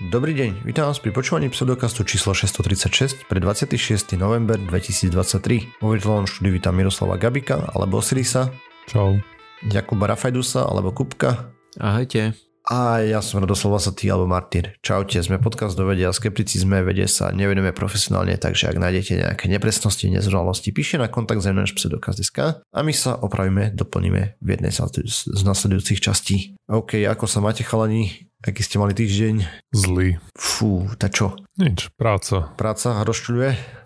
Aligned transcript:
Dobrý 0.00 0.32
deň, 0.32 0.64
vítam 0.64 0.88
vás 0.88 0.96
pri 0.96 1.12
počúvaní 1.12 1.52
pseudokastu 1.52 2.08
číslo 2.08 2.32
636 2.32 3.28
pre 3.28 3.36
26. 3.36 4.16
november 4.16 4.56
2023. 4.56 5.76
Vo 5.76 5.92
virtuálnom 5.92 6.24
štúdiu 6.24 6.56
vítam 6.56 6.72
Miroslava 6.72 7.20
Gabika 7.20 7.68
alebo 7.68 8.00
Osirisa. 8.00 8.48
Čau. 8.88 9.20
Jakuba 9.60 10.08
Rafajdusa 10.08 10.64
alebo 10.64 10.96
Kupka. 10.96 11.52
Ahojte. 11.76 12.32
A 12.70 13.02
ja 13.02 13.18
som 13.18 13.42
Radoslav 13.42 13.82
Vasatý 13.82 14.06
alebo 14.14 14.30
Martin. 14.30 14.70
Čaute, 14.78 15.18
sme 15.18 15.42
podcast 15.42 15.74
do 15.74 15.82
vedia 15.82 16.14
skepticizme, 16.14 16.86
vedie 16.86 17.10
sa 17.10 17.34
nevedeme 17.34 17.74
profesionálne, 17.74 18.38
takže 18.38 18.70
ak 18.70 18.78
nájdete 18.78 19.26
nejaké 19.26 19.50
nepresnosti, 19.50 20.06
nezrovnalosti, 20.06 20.70
píšte 20.70 21.02
na 21.02 21.10
kontakt 21.10 21.42
náš 21.42 21.74
pseudokaz.sk 21.74 22.62
a 22.62 22.78
my 22.86 22.94
sa 22.94 23.18
opravíme, 23.18 23.74
doplníme 23.74 24.38
v 24.38 24.48
jednej 24.54 24.70
z 24.70 25.42
nasledujúcich 25.42 25.98
častí. 25.98 26.54
OK, 26.70 27.02
ako 27.10 27.26
sa 27.26 27.42
máte 27.42 27.66
chalani? 27.66 28.30
Aký 28.40 28.64
ste 28.64 28.80
mali 28.80 28.96
týždeň? 28.96 29.68
Zlý. 29.74 30.16
Fú, 30.32 30.88
tak 30.96 31.12
čo? 31.12 31.36
Nič, 31.60 31.92
práca. 31.98 32.54
Práca 32.56 33.02
rozčuľuje? 33.04 33.79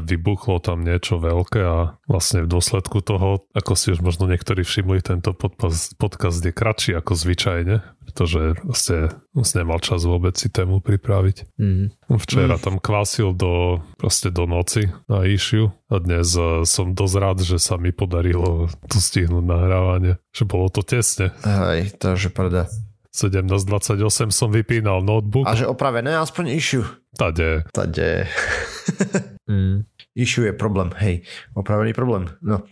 Vybuchlo 0.00 0.60
tam 0.60 0.84
niečo 0.84 1.16
veľké 1.16 1.60
a 1.64 1.96
vlastne 2.04 2.44
v 2.44 2.50
dôsledku 2.50 3.00
toho, 3.00 3.44
ako 3.56 3.72
si 3.74 3.92
už 3.92 4.00
možno 4.04 4.28
niektorí 4.28 4.62
všimli, 4.62 5.00
tento 5.00 5.32
podcast, 5.32 5.96
podcast 5.96 6.44
je 6.44 6.52
kratší 6.52 6.92
ako 6.96 7.12
zvyčajne, 7.16 7.76
pretože 8.04 8.60
vlastne, 8.62 9.14
vlastne 9.32 9.64
nemal 9.64 9.80
čas 9.80 10.04
vôbec 10.04 10.36
si 10.36 10.52
tému 10.52 10.84
pripraviť. 10.84 11.56
Mm. 11.56 11.96
Včera 12.20 12.56
mm. 12.56 12.62
tam 12.62 12.76
kvásil 12.78 13.32
do, 13.32 13.80
proste 13.96 14.28
do 14.28 14.44
noci 14.44 14.92
na 15.08 15.24
Išiu 15.24 15.72
a 15.88 15.96
dnes 16.00 16.28
uh, 16.36 16.62
som 16.68 16.92
dosť 16.92 17.16
rád, 17.16 17.38
že 17.42 17.56
sa 17.56 17.80
mi 17.80 17.90
podarilo 17.90 18.68
tu 18.88 18.98
stihnúť 19.00 19.44
nahrávanie, 19.44 20.20
že 20.30 20.44
bolo 20.44 20.68
to 20.68 20.84
tesne. 20.84 21.32
To 21.42 22.14
je 22.14 22.30
pravda. 22.30 22.68
17.28 23.14 24.34
som 24.34 24.50
vypínal 24.50 24.98
notebook. 25.06 25.46
A 25.46 25.54
že 25.54 25.70
opravené 25.70 26.18
aspoň 26.18 26.58
issue. 26.58 26.82
Tade. 27.14 27.62
Tade. 27.70 28.26
mm. 29.48 29.84
Issue 30.14 30.46
je 30.46 30.54
problém, 30.54 30.90
hej. 31.02 31.26
Opravený 31.54 31.92
problém, 31.96 32.30
no. 32.42 32.62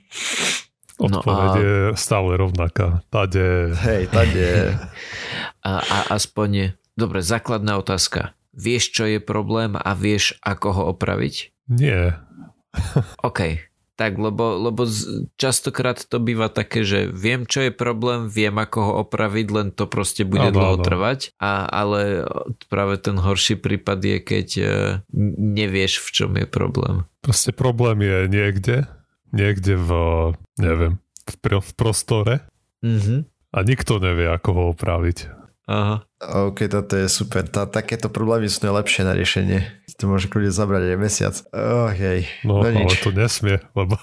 Odpoveď 1.02 1.50
no 1.50 1.58
a... 1.58 1.58
je 1.58 1.74
stále 1.98 2.36
rovnaká. 2.38 3.02
Tade. 3.10 3.74
Hej, 3.74 4.12
tade. 4.12 4.78
a, 5.68 5.72
a 5.82 5.98
aspoň, 6.14 6.78
dobre, 6.94 7.24
základná 7.24 7.80
otázka. 7.80 8.36
Vieš, 8.52 8.92
čo 8.92 9.04
je 9.08 9.18
problém 9.18 9.74
a 9.74 9.90
vieš, 9.96 10.36
ako 10.44 10.68
ho 10.76 10.82
opraviť? 10.92 11.50
Nie. 11.72 12.20
OK 13.28 13.71
tak, 14.03 14.19
lebo, 14.19 14.58
lebo 14.58 14.83
častokrát 15.39 16.03
to 16.03 16.19
býva 16.19 16.50
také, 16.50 16.83
že 16.83 17.06
viem, 17.06 17.47
čo 17.47 17.62
je 17.62 17.70
problém, 17.70 18.27
viem, 18.27 18.50
ako 18.58 18.78
ho 18.83 18.92
opraviť, 19.06 19.47
len 19.55 19.69
to 19.70 19.86
proste 19.86 20.27
bude 20.27 20.50
no, 20.50 20.55
dlho 20.58 20.77
no. 20.78 20.83
trvať. 20.83 21.31
A, 21.39 21.70
ale 21.70 22.27
práve 22.67 22.98
ten 22.98 23.14
horší 23.14 23.62
prípad 23.62 24.03
je, 24.03 24.19
keď 24.19 24.48
uh, 24.58 24.69
nevieš, 25.39 26.03
v 26.03 26.08
čom 26.11 26.30
je 26.34 26.50
problém. 26.50 27.06
Proste 27.23 27.55
problém 27.55 28.03
je 28.03 28.19
niekde, 28.27 28.91
niekde 29.30 29.78
v, 29.78 29.91
neviem, 30.58 30.98
v, 31.23 31.34
v 31.62 31.70
prostore 31.78 32.42
mm-hmm. 32.83 33.30
a 33.55 33.58
nikto 33.62 34.03
nevie, 34.03 34.27
ako 34.27 34.50
ho 34.50 34.62
opraviť. 34.75 35.41
Aha. 35.72 35.96
OK, 36.52 36.68
toto 36.68 37.00
je 37.00 37.08
super. 37.08 37.48
Tá, 37.48 37.64
takéto 37.64 38.12
problémy 38.12 38.44
sú 38.46 38.68
najlepšie 38.68 39.08
na 39.08 39.16
riešenie. 39.16 39.58
To 39.96 40.04
môže 40.04 40.28
kľudne 40.28 40.52
zabrať 40.52 40.92
aj 40.92 40.98
mesiac. 41.00 41.34
Oh, 41.56 41.88
hej. 41.88 42.28
No, 42.44 42.60
no 42.60 42.68
ale 42.68 42.84
nič. 42.84 43.00
to 43.00 43.08
nesmie, 43.08 43.56
lebo 43.72 43.96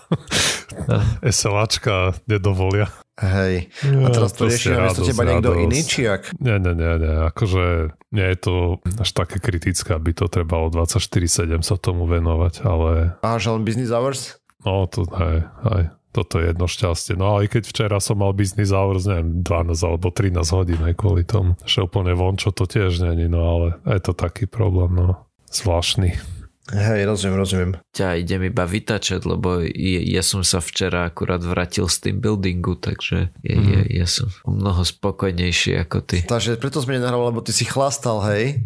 SLAčka 1.29 2.17
nedovolia. 2.25 2.89
Hej. 3.21 3.69
A 3.85 4.07
teraz 4.09 4.33
to 4.33 4.49
riešime 4.49 4.81
miesto 4.81 5.05
teba 5.05 5.27
niekto 5.27 5.53
iný, 5.59 5.79
či 5.85 6.09
ak? 6.09 6.33
Nie, 6.41 6.57
nie, 6.57 6.73
nie, 6.73 6.93
nie. 7.03 7.15
Akože 7.29 7.93
nie 8.15 8.27
je 8.33 8.37
to 8.39 8.53
až 8.97 9.09
také 9.13 9.37
kritické, 9.37 9.93
aby 9.93 10.15
to 10.15 10.25
trebalo 10.25 10.73
24-7 10.73 11.61
sa 11.61 11.75
tomu 11.77 12.09
venovať, 12.09 12.65
ale... 12.65 13.19
A 13.21 13.37
že 13.37 13.53
len 13.53 13.61
business 13.67 13.93
hours? 13.93 14.41
No, 14.63 14.87
to 14.89 15.05
hej, 15.19 15.45
hej 15.67 15.83
toto 16.09 16.41
je 16.41 16.49
jedno 16.49 16.65
šťastie. 16.65 17.13
No 17.13 17.37
ale 17.37 17.49
keď 17.49 17.69
včera 17.69 17.97
som 18.01 18.21
mal 18.21 18.33
business 18.33 18.73
hours, 18.73 19.05
neviem, 19.05 19.45
12 19.45 19.77
alebo 19.85 20.09
13 20.09 20.41
hodín 20.57 20.81
aj 20.81 20.95
kvôli 20.97 21.23
tomu. 21.25 21.53
Že 21.65 21.85
úplne 21.85 22.17
von, 22.17 22.35
čo 22.37 22.49
to 22.49 22.65
tiež 22.65 23.05
není, 23.05 23.29
no 23.29 23.41
ale 23.45 23.67
je 23.85 24.01
to 24.01 24.13
taký 24.17 24.49
problém, 24.49 24.97
no. 24.97 25.29
Zvláštny. 25.49 26.39
Hej, 26.69 27.09
rozumiem, 27.09 27.37
rozumiem. 27.41 27.71
Ťa 27.97 28.21
idem 28.21 28.45
iba 28.45 28.61
vytačať, 28.61 29.25
lebo 29.25 29.65
ja, 29.65 30.01
ja 30.05 30.21
som 30.21 30.45
sa 30.45 30.61
včera 30.61 31.09
akurát 31.09 31.41
vrátil 31.41 31.89
z 31.89 32.09
tým 32.09 32.21
buildingu, 32.21 32.77
takže 32.77 33.33
ja, 33.41 33.57
mm. 33.57 33.65
ja, 33.65 33.81
ja 33.89 34.05
som 34.05 34.29
mnoho 34.45 34.85
spokojnejší 34.85 35.81
ako 35.81 36.05
ty. 36.05 36.21
Takže 36.29 36.61
preto 36.61 36.77
sme 36.85 37.01
nenahrávali, 37.01 37.33
lebo 37.33 37.41
ty 37.41 37.57
si 37.57 37.65
chlastal, 37.65 38.21
hej? 38.29 38.61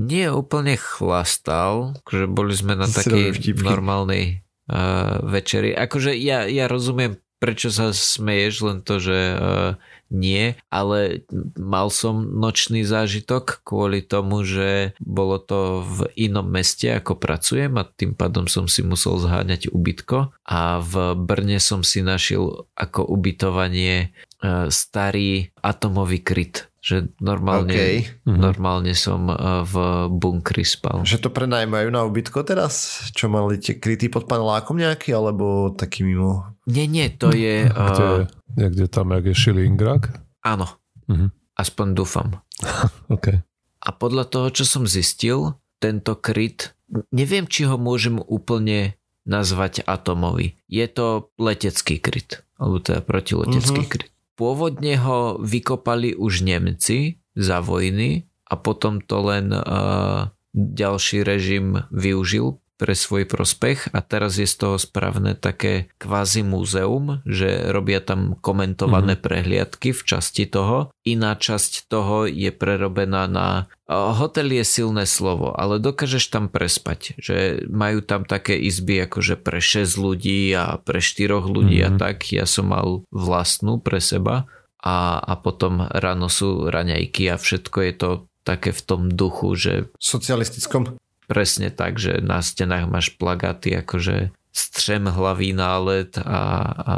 Nie 0.00 0.32
úplne 0.32 0.80
chlastal, 0.80 2.00
že 2.08 2.24
boli 2.24 2.56
sme 2.56 2.80
na 2.80 2.88
takej 2.88 3.36
normálnej 3.60 4.47
uh, 4.68 5.24
večeri. 5.24 5.72
Akože 5.74 6.14
ja, 6.14 6.44
ja 6.44 6.68
rozumiem, 6.68 7.16
prečo 7.38 7.70
sa 7.70 7.94
smeješ, 7.94 8.54
len 8.66 8.78
to, 8.82 8.98
že 8.98 9.18
uh, 9.34 9.78
nie, 10.08 10.56
ale 10.72 11.22
mal 11.54 11.92
som 11.92 12.24
nočný 12.24 12.82
zážitok 12.82 13.60
kvôli 13.62 14.00
tomu, 14.00 14.42
že 14.42 14.96
bolo 14.98 15.36
to 15.36 15.84
v 15.84 15.98
inom 16.16 16.48
meste, 16.48 16.88
ako 16.88 17.20
pracujem 17.20 17.76
a 17.76 17.84
tým 17.84 18.16
pádom 18.16 18.48
som 18.48 18.66
si 18.66 18.80
musel 18.80 19.20
zháňať 19.20 19.68
ubytko 19.68 20.32
a 20.48 20.80
v 20.80 21.12
Brne 21.14 21.60
som 21.60 21.84
si 21.84 22.00
našiel 22.00 22.66
ako 22.74 23.04
ubytovanie 23.04 24.10
uh, 24.40 24.66
starý 24.72 25.52
atomový 25.60 26.24
kryt 26.24 26.66
že 26.88 27.12
normálne, 27.20 27.68
okay. 27.68 28.08
Mhm. 28.24 28.40
normálne 28.40 28.96
som 28.96 29.28
eh, 29.28 29.36
v 29.68 29.74
bunkri 30.08 30.64
spal. 30.64 31.04
Že 31.04 31.28
to 31.28 31.30
prenajmajú 31.36 31.92
na 31.92 32.08
ubytko 32.08 32.40
teraz? 32.48 33.04
Čo 33.12 33.28
mali 33.28 33.60
tie 33.60 33.76
krytý 33.76 34.08
pod 34.08 34.24
panelákom 34.24 34.80
nejaký, 34.80 35.12
alebo 35.12 35.76
taký 35.76 36.08
mimo? 36.08 36.56
Nie, 36.64 36.88
nie, 36.88 37.12
to 37.12 37.28
je... 37.36 37.68
Kde, 37.68 38.04
uh, 38.08 38.24
niekde 38.56 38.88
tam, 38.88 39.12
jak 39.12 39.28
je 39.28 39.36
Šilingrak? 39.36 40.16
Áno, 40.44 40.68
uh-huh. 41.08 41.28
aspoň 41.60 41.86
dúfam. 41.92 42.28
okay. 43.14 43.44
A 43.84 43.88
podľa 43.92 44.28
toho, 44.28 44.48
čo 44.48 44.64
som 44.64 44.88
zistil, 44.88 45.56
tento 45.80 46.16
kryt, 46.16 46.72
neviem, 47.12 47.44
či 47.44 47.68
ho 47.68 47.76
môžem 47.76 48.20
úplne 48.20 48.96
nazvať 49.28 49.84
atomový. 49.84 50.56
Je 50.68 50.88
to 50.88 51.32
letecký 51.36 52.00
kryt, 52.00 52.44
alebo 52.56 52.80
teda 52.80 53.04
protiletecký 53.04 53.84
uh-huh. 53.84 53.92
kryt. 53.92 54.12
Pôvodne 54.38 54.94
ho 55.02 55.42
vykopali 55.42 56.14
už 56.14 56.46
Nemci 56.46 57.18
za 57.34 57.58
vojny 57.58 58.30
a 58.46 58.54
potom 58.54 59.02
to 59.02 59.18
len 59.26 59.50
uh, 59.50 60.30
ďalší 60.54 61.26
režim 61.26 61.82
využil 61.90 62.62
pre 62.78 62.94
svoj 62.94 63.26
prospech 63.26 63.90
a 63.90 63.98
teraz 64.00 64.38
je 64.38 64.46
z 64.46 64.54
toho 64.54 64.76
správne 64.78 65.34
také 65.34 65.90
kvázi 65.98 66.46
múzeum, 66.46 67.20
že 67.26 67.74
robia 67.74 67.98
tam 67.98 68.38
komentované 68.38 69.18
mm-hmm. 69.18 69.26
prehliadky 69.26 69.90
v 69.90 70.02
časti 70.06 70.46
toho. 70.46 70.94
Iná 71.02 71.34
časť 71.34 71.90
toho 71.90 72.30
je 72.30 72.54
prerobená 72.54 73.26
na... 73.26 73.66
Hotel 73.90 74.54
je 74.54 74.64
silné 74.64 75.10
slovo, 75.10 75.50
ale 75.58 75.82
dokážeš 75.82 76.30
tam 76.30 76.46
prespať, 76.46 77.18
že 77.18 77.66
majú 77.66 77.98
tam 77.98 78.22
také 78.22 78.54
izby 78.54 79.02
akože 79.10 79.34
pre 79.42 79.58
6 79.58 79.98
ľudí 79.98 80.54
a 80.54 80.78
pre 80.78 81.02
4 81.02 81.34
ľudí 81.34 81.82
mm-hmm. 81.82 81.88
a 81.88 81.90
mhm. 81.92 82.00
tak. 82.00 82.30
Ja 82.30 82.46
som 82.46 82.70
mal 82.70 83.02
vlastnú 83.10 83.82
pre 83.82 83.98
seba 83.98 84.46
a, 84.78 85.18
a 85.18 85.34
potom 85.34 85.82
ráno 85.90 86.30
sú 86.30 86.70
raňajky 86.70 87.34
a 87.34 87.40
všetko 87.40 87.78
je 87.82 87.92
to 87.98 88.10
také 88.46 88.70
v 88.70 88.80
tom 88.86 89.00
duchu, 89.12 89.58
že... 89.58 89.72
Socialistickom 89.98 90.96
presne 91.28 91.68
tak, 91.68 92.00
že 92.00 92.24
na 92.24 92.40
stenách 92.40 92.88
máš 92.88 93.12
plagáty 93.14 93.76
akože 93.76 94.32
střem 94.50 95.06
hlaví 95.06 95.52
nálet 95.52 96.16
a, 96.18 96.42
a 96.74 96.96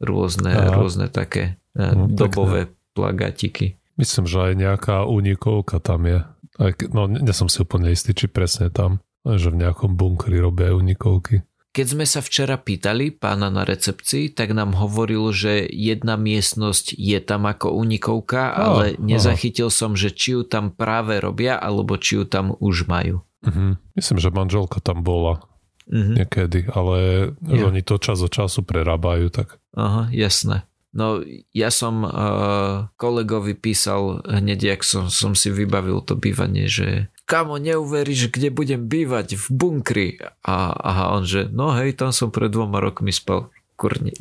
rôzne, 0.00 0.50
a, 0.50 0.74
rôzne 0.74 1.12
také 1.12 1.60
e, 1.76 1.84
no, 1.92 2.08
dobové 2.08 2.72
plagátiky. 2.96 3.76
Myslím, 4.00 4.24
že 4.24 4.52
aj 4.52 4.54
nejaká 4.56 4.96
unikovka 5.04 5.78
tam 5.78 6.08
je. 6.08 6.24
Aj, 6.56 6.72
no, 6.88 7.04
nie 7.06 7.36
som 7.36 7.52
si 7.52 7.60
úplne 7.60 7.92
istý, 7.92 8.16
či 8.16 8.32
presne 8.32 8.72
tam, 8.72 9.04
že 9.24 9.52
v 9.52 9.60
nejakom 9.60 9.94
bunkri 9.94 10.40
robia 10.40 10.72
unikovky. 10.72 11.44
Keď 11.76 11.86
sme 11.92 12.08
sa 12.08 12.24
včera 12.24 12.56
pýtali 12.56 13.12
pána 13.12 13.52
na 13.52 13.60
recepcii, 13.60 14.32
tak 14.32 14.56
nám 14.56 14.72
hovoril, 14.72 15.28
že 15.36 15.68
jedna 15.68 16.16
miestnosť 16.16 16.96
je 16.96 17.20
tam 17.20 17.44
ako 17.44 17.76
unikovka, 17.76 18.48
ale 18.56 18.96
nezachytil 18.96 19.68
som, 19.68 19.92
že 19.92 20.08
či 20.08 20.40
ju 20.40 20.48
tam 20.48 20.72
práve 20.72 21.20
robia, 21.20 21.60
alebo 21.60 22.00
či 22.00 22.16
ju 22.16 22.24
tam 22.24 22.56
už 22.56 22.88
majú. 22.88 23.20
Uh-huh. 23.46 23.78
Myslím, 23.94 24.18
že 24.18 24.34
manželka 24.34 24.82
tam 24.82 25.06
bola 25.06 25.40
uh-huh. 25.86 26.18
niekedy, 26.18 26.66
ale 26.74 27.30
ja. 27.46 27.62
oni 27.66 27.80
to 27.86 28.02
čas 28.02 28.18
od 28.20 28.34
času 28.34 28.66
prerábajú. 28.66 29.30
Tak. 29.30 29.62
Aha, 29.78 30.10
jasné. 30.10 30.66
No 30.96 31.20
ja 31.52 31.68
som 31.68 32.08
uh, 32.08 32.88
kolegovi 32.96 33.52
písal 33.52 34.24
hneď, 34.24 34.76
jak 34.76 34.80
som, 34.80 35.12
som 35.12 35.36
si 35.36 35.52
vybavil 35.52 36.00
to 36.00 36.16
bývanie, 36.16 36.72
že 36.72 37.12
kamo, 37.28 37.60
neuveríš, 37.60 38.32
kde 38.32 38.48
budem 38.48 38.88
bývať, 38.88 39.36
v 39.36 39.46
bunkri. 39.52 40.08
A 40.40 40.72
aha, 40.72 41.04
on 41.20 41.28
že, 41.28 41.52
no 41.52 41.74
hej, 41.76 41.92
tam 42.00 42.16
som 42.16 42.32
pred 42.32 42.48
dvoma 42.48 42.80
rokmi 42.80 43.12
spal. 43.12 43.52
Kurni. 43.76 44.16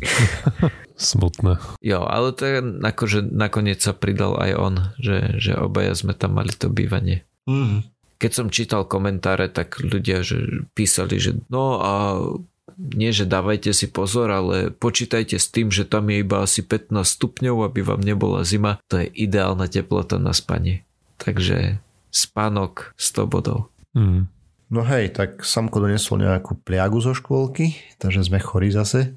Smutné. 0.99 1.63
Jo, 1.79 2.03
ale 2.03 2.35
to 2.35 2.43
je, 2.43 2.59
akože 2.59 3.23
nakoniec 3.23 3.79
sa 3.79 3.95
pridal 3.95 4.35
aj 4.35 4.51
on, 4.59 4.75
že, 4.99 5.39
že 5.39 5.55
obaja 5.55 5.95
sme 5.95 6.11
tam 6.11 6.35
mali 6.35 6.51
to 6.51 6.67
bývanie. 6.67 7.23
Mm. 7.47 7.87
Keď 8.25 8.31
som 8.33 8.49
čítal 8.49 8.89
komentáre, 8.89 9.53
tak 9.53 9.77
ľudia 9.77 10.25
že 10.25 10.65
písali, 10.73 11.21
že 11.21 11.37
no 11.53 11.77
a 11.77 11.93
nie, 12.75 13.13
že 13.13 13.29
dávajte 13.29 13.69
si 13.69 13.85
pozor, 13.85 14.33
ale 14.33 14.73
počítajte 14.73 15.37
s 15.37 15.53
tým, 15.53 15.69
že 15.69 15.85
tam 15.85 16.09
je 16.09 16.25
iba 16.25 16.41
asi 16.41 16.65
15 16.65 17.05
stupňov, 17.05 17.69
aby 17.69 17.85
vám 17.85 18.01
nebola 18.01 18.41
zima. 18.41 18.81
To 18.89 18.97
je 18.97 19.07
ideálna 19.13 19.69
teplota 19.69 20.17
na 20.17 20.33
spanie. 20.33 20.81
Takže 21.21 21.77
spánok 22.09 22.97
100 22.97 23.29
bodov. 23.29 23.69
Mm. 23.93 24.25
No 24.73 24.81
hej, 24.81 25.13
tak 25.13 25.45
Samko 25.45 25.77
donesol 25.77 26.25
nejakú 26.25 26.57
pliagu 26.65 26.97
zo 26.97 27.13
škôlky, 27.13 27.77
takže 28.01 28.25
sme 28.25 28.41
chorí 28.41 28.73
zase. 28.73 29.13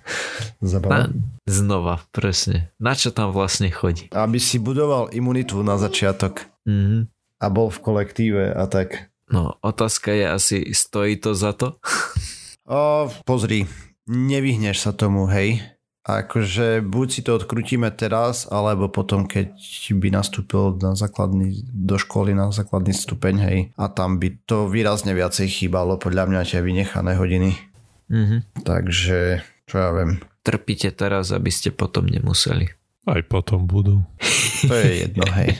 Zabava. 0.62 1.10
Znova, 1.42 1.98
presne. 2.14 2.70
Na 2.78 2.94
čo 2.94 3.10
tam 3.10 3.34
vlastne 3.34 3.66
chodí? 3.74 4.06
Aby 4.14 4.38
si 4.38 4.62
budoval 4.62 5.10
imunitu 5.10 5.58
na 5.66 5.74
začiatok 5.74 6.46
Mhm. 6.62 7.10
A 7.42 7.46
bol 7.50 7.74
v 7.74 7.82
kolektíve 7.82 8.54
a 8.54 8.64
tak. 8.70 9.10
No, 9.26 9.58
otázka 9.58 10.14
je 10.14 10.26
asi, 10.30 10.58
stojí 10.70 11.18
to 11.18 11.34
za 11.34 11.50
to? 11.56 11.82
O, 12.62 13.10
pozri, 13.26 13.66
nevyhneš 14.06 14.86
sa 14.86 14.92
tomu, 14.94 15.26
hej. 15.26 15.58
Akože 16.02 16.82
buď 16.82 17.06
si 17.10 17.20
to 17.26 17.38
odkrutíme 17.38 17.90
teraz, 17.94 18.46
alebo 18.46 18.86
potom, 18.86 19.26
keď 19.26 19.54
by 19.98 20.08
nastúpil 20.14 20.78
na 20.78 20.94
základný, 20.94 21.66
do 21.66 21.98
školy 21.98 22.34
na 22.34 22.54
základný 22.54 22.94
stupeň, 22.94 23.34
hej. 23.50 23.58
A 23.74 23.90
tam 23.90 24.22
by 24.22 24.46
to 24.46 24.70
výrazne 24.70 25.10
viacej 25.10 25.50
chýbalo, 25.50 25.98
podľa 25.98 26.30
mňa 26.30 26.40
tie 26.46 26.62
vynechané 26.62 27.18
hodiny. 27.18 27.58
Mhm. 28.10 28.62
Takže, 28.62 29.42
čo 29.66 29.74
ja 29.78 29.90
viem, 29.90 30.22
Trpíte 30.42 30.90
teraz, 30.90 31.30
aby 31.30 31.54
ste 31.54 31.70
potom 31.70 32.10
nemuseli. 32.10 32.66
Aj 33.06 33.22
potom 33.22 33.62
budú. 33.62 34.02
to 34.66 34.74
je 34.74 35.06
jedno, 35.06 35.22
hej. 35.38 35.54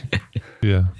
Yeah. 0.59 0.91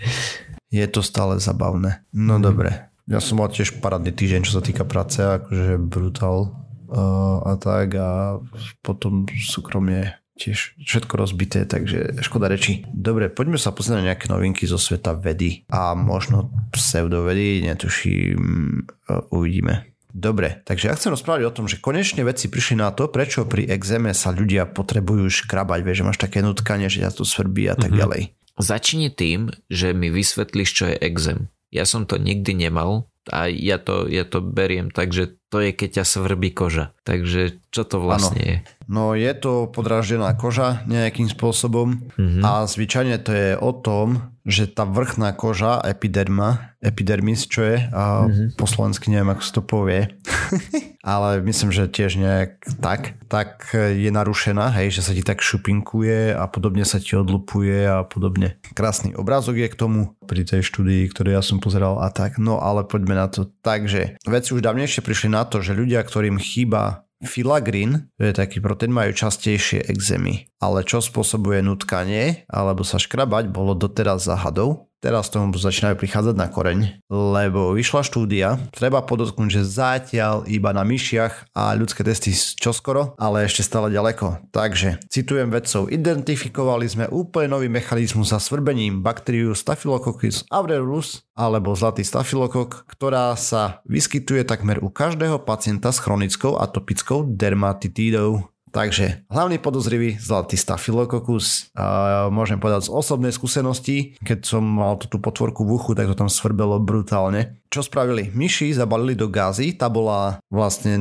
Je 0.73 0.85
to 0.89 1.05
stále 1.05 1.37
zabavné. 1.37 2.01
No 2.09 2.41
mm. 2.41 2.43
dobre. 2.43 2.89
Ja 3.05 3.21
som 3.21 3.37
mal 3.37 3.53
tiež 3.53 3.77
parádny 3.77 4.09
týždeň, 4.09 4.41
čo 4.47 4.57
sa 4.57 4.63
týka 4.63 4.87
práce, 4.87 5.21
akože 5.21 5.77
brutál 5.77 6.49
uh, 6.89 7.45
a 7.45 7.59
tak 7.59 7.93
a 7.99 8.39
potom 8.81 9.27
súkromne 9.29 10.17
tiež 10.33 10.79
všetko 10.81 11.13
rozbité, 11.13 11.69
takže 11.69 12.17
škoda 12.25 12.49
reči. 12.49 12.81
Dobre, 12.89 13.29
poďme 13.29 13.61
sa 13.61 13.69
pozrieť 13.69 14.01
na 14.01 14.07
nejaké 14.09 14.25
novinky 14.33 14.65
zo 14.65 14.81
sveta 14.81 15.13
vedy 15.13 15.67
a 15.69 15.93
možno 15.93 16.49
pseudovedy, 16.73 17.61
netuším, 17.69 18.41
uh, 18.81 19.29
uvidíme. 19.29 19.93
Dobre, 20.13 20.61
takže 20.61 20.89
ja 20.89 20.97
chcem 20.97 21.13
rozprávať 21.13 21.41
o 21.49 21.55
tom, 21.57 21.65
že 21.65 21.81
konečne 21.81 22.21
vedci 22.21 22.45
prišli 22.45 22.77
na 22.77 22.93
to, 22.93 23.09
prečo 23.09 23.49
pri 23.49 23.65
exéme 23.65 24.13
sa 24.13 24.29
ľudia 24.29 24.69
potrebujú 24.69 25.25
škrabať, 25.27 25.79
vieš, 25.81 25.97
že 26.01 26.05
máš 26.05 26.19
také 26.21 26.45
nutkanie, 26.45 26.85
že 26.85 27.01
ťa 27.01 27.17
to 27.17 27.25
svrbí 27.25 27.65
a 27.65 27.73
tak 27.73 27.91
Mhm. 27.93 27.99
ďalej. 27.99 28.23
Začni 28.59 29.09
tým, 29.09 29.49
že 29.69 29.97
mi 29.97 30.13
vysvetlíš, 30.13 30.69
čo 30.69 30.83
je 30.93 30.95
exém. 31.01 31.49
Ja 31.73 31.89
som 31.89 32.05
to 32.05 32.21
nikdy 32.21 32.53
nemal 32.53 33.09
a 33.33 33.49
ja 33.49 33.81
to, 33.81 34.05
ja 34.05 34.27
to 34.29 34.45
beriem 34.45 34.93
tak, 34.93 35.09
že 35.09 35.41
to 35.49 35.63
je, 35.63 35.73
keď 35.73 36.01
ťa 36.01 36.05
svrbí 36.05 36.53
koža. 36.53 36.93
Takže 37.01 37.65
čo 37.73 37.81
to 37.87 37.97
vlastne 37.97 38.43
je? 38.43 38.57
No 38.85 39.13
je 39.13 39.31
to 39.33 39.67
podráždená 39.67 40.33
koža 40.33 40.81
nejakým 40.85 41.27
spôsobom 41.27 42.03
Mhm. 42.15 42.41
a 42.41 42.63
zvyčajne 42.63 43.17
to 43.19 43.31
je 43.31 43.49
o 43.55 43.71
tom, 43.71 44.07
že 44.43 44.67
tá 44.67 44.83
vrchná 44.83 45.31
koža, 45.31 45.79
epiderma, 45.79 46.75
epidermis, 46.77 47.47
čo 47.47 47.63
je, 47.63 47.77
a 47.89 48.27
Mhm. 48.27 48.59
po 48.59 48.67
slovensky 48.67 49.07
neviem, 49.07 49.31
ako 49.31 49.41
sa 49.41 49.53
to 49.53 49.63
povie, 49.63 50.01
ale 51.01 51.39
myslím, 51.41 51.71
že 51.71 51.87
tiež 51.87 52.15
nejak 52.15 52.51
tak, 52.79 53.15
tak 53.27 53.71
je 53.73 54.09
narušená, 54.09 54.67
hej, 54.73 54.91
že 54.91 55.01
sa 55.01 55.11
ti 55.11 55.23
tak 55.23 55.39
šupinkuje 55.39 56.35
a 56.35 56.43
podobne 56.47 56.83
sa 56.83 56.99
ti 56.99 57.15
odlupuje 57.15 57.87
a 57.87 58.03
podobne. 58.03 58.59
Krásny 58.71 59.15
obrázok 59.15 59.57
je 59.57 59.67
k 59.69 59.79
tomu 59.79 59.99
pri 60.23 60.43
tej 60.43 60.59
štúdii, 60.61 61.07
ktorú 61.07 61.31
ja 61.31 61.41
som 61.41 61.59
pozeral 61.59 61.99
a 61.99 62.11
tak, 62.11 62.35
no 62.35 62.59
ale 62.59 62.83
poďme 62.83 63.15
na 63.15 63.27
to. 63.27 63.47
Takže 63.63 64.19
vedci 64.23 64.49
už 64.51 64.59
dávnejšie 64.59 64.99
prišli 64.99 65.29
na 65.29 65.43
to, 65.43 65.59
že 65.59 65.71
ľudia, 65.71 66.03
ktorým 66.03 66.35
chýba 66.35 67.02
Filagrin, 67.23 68.11
to 68.19 68.29
je 68.29 68.33
taký 68.35 68.59
proteín, 68.59 68.93
majú 68.93 69.15
častejšie 69.15 69.87
exémy. 69.89 70.47
Ale 70.59 70.85
čo 70.85 71.01
spôsobuje 71.01 71.63
nutkanie 71.65 72.45
alebo 72.51 72.85
sa 72.85 73.01
škrabať, 73.01 73.49
bolo 73.49 73.73
doteraz 73.73 74.27
záhadou. 74.27 74.92
Teraz 75.03 75.27
tomu 75.27 75.51
začínajú 75.51 75.99
prichádzať 75.99 76.35
na 76.39 76.47
koreň, 76.47 76.79
lebo 77.11 77.75
vyšla 77.75 78.07
štúdia, 78.07 78.55
treba 78.71 79.03
podotknúť, 79.03 79.59
že 79.59 79.67
zatiaľ 79.67 80.47
iba 80.47 80.71
na 80.71 80.87
myšiach 80.87 81.51
a 81.51 81.75
ľudské 81.75 82.07
testy 82.07 82.31
čoskoro, 82.31 83.11
ale 83.19 83.43
ešte 83.43 83.67
stále 83.67 83.91
ďaleko. 83.91 84.47
Takže, 84.55 85.03
citujem 85.11 85.51
vedcov, 85.51 85.91
identifikovali 85.91 86.87
sme 86.87 87.11
úplne 87.11 87.51
nový 87.51 87.67
mechanizmus 87.67 88.31
za 88.31 88.39
svrbením 88.39 89.03
baktériu 89.03 89.51
Staphylococcus 89.51 90.47
aureus 90.47 91.27
alebo 91.35 91.75
zlatý 91.75 92.07
stafilokok, 92.07 92.87
ktorá 92.87 93.35
sa 93.35 93.83
vyskytuje 93.83 94.47
takmer 94.47 94.79
u 94.79 94.87
každého 94.87 95.43
pacienta 95.43 95.91
s 95.91 95.99
chronickou 95.99 96.55
atopickou 96.61 97.27
dermatitídou. 97.27 98.52
Takže 98.73 99.29
hlavný 99.29 99.61
podozrivý 99.61 100.17
zlatý 100.17 100.57
stafilokokus. 100.57 101.69
A 101.77 102.25
môžem 102.33 102.57
povedať 102.57 102.89
z 102.89 102.93
osobnej 102.97 103.29
skúsenosti, 103.29 104.17
keď 104.25 104.49
som 104.49 104.65
mal 104.65 104.97
tú 104.97 105.21
potvorku 105.21 105.61
v 105.61 105.77
uchu, 105.77 105.91
tak 105.93 106.09
to 106.09 106.17
tam 106.17 106.25
svrbelo 106.25 106.81
brutálne. 106.81 107.61
Čo 107.69 107.85
spravili? 107.85 108.33
Myši 108.33 108.73
zabalili 108.73 109.13
do 109.13 109.29
gázy, 109.29 109.77
tá 109.77 109.93
bola 109.93 110.41
vlastne 110.49 110.97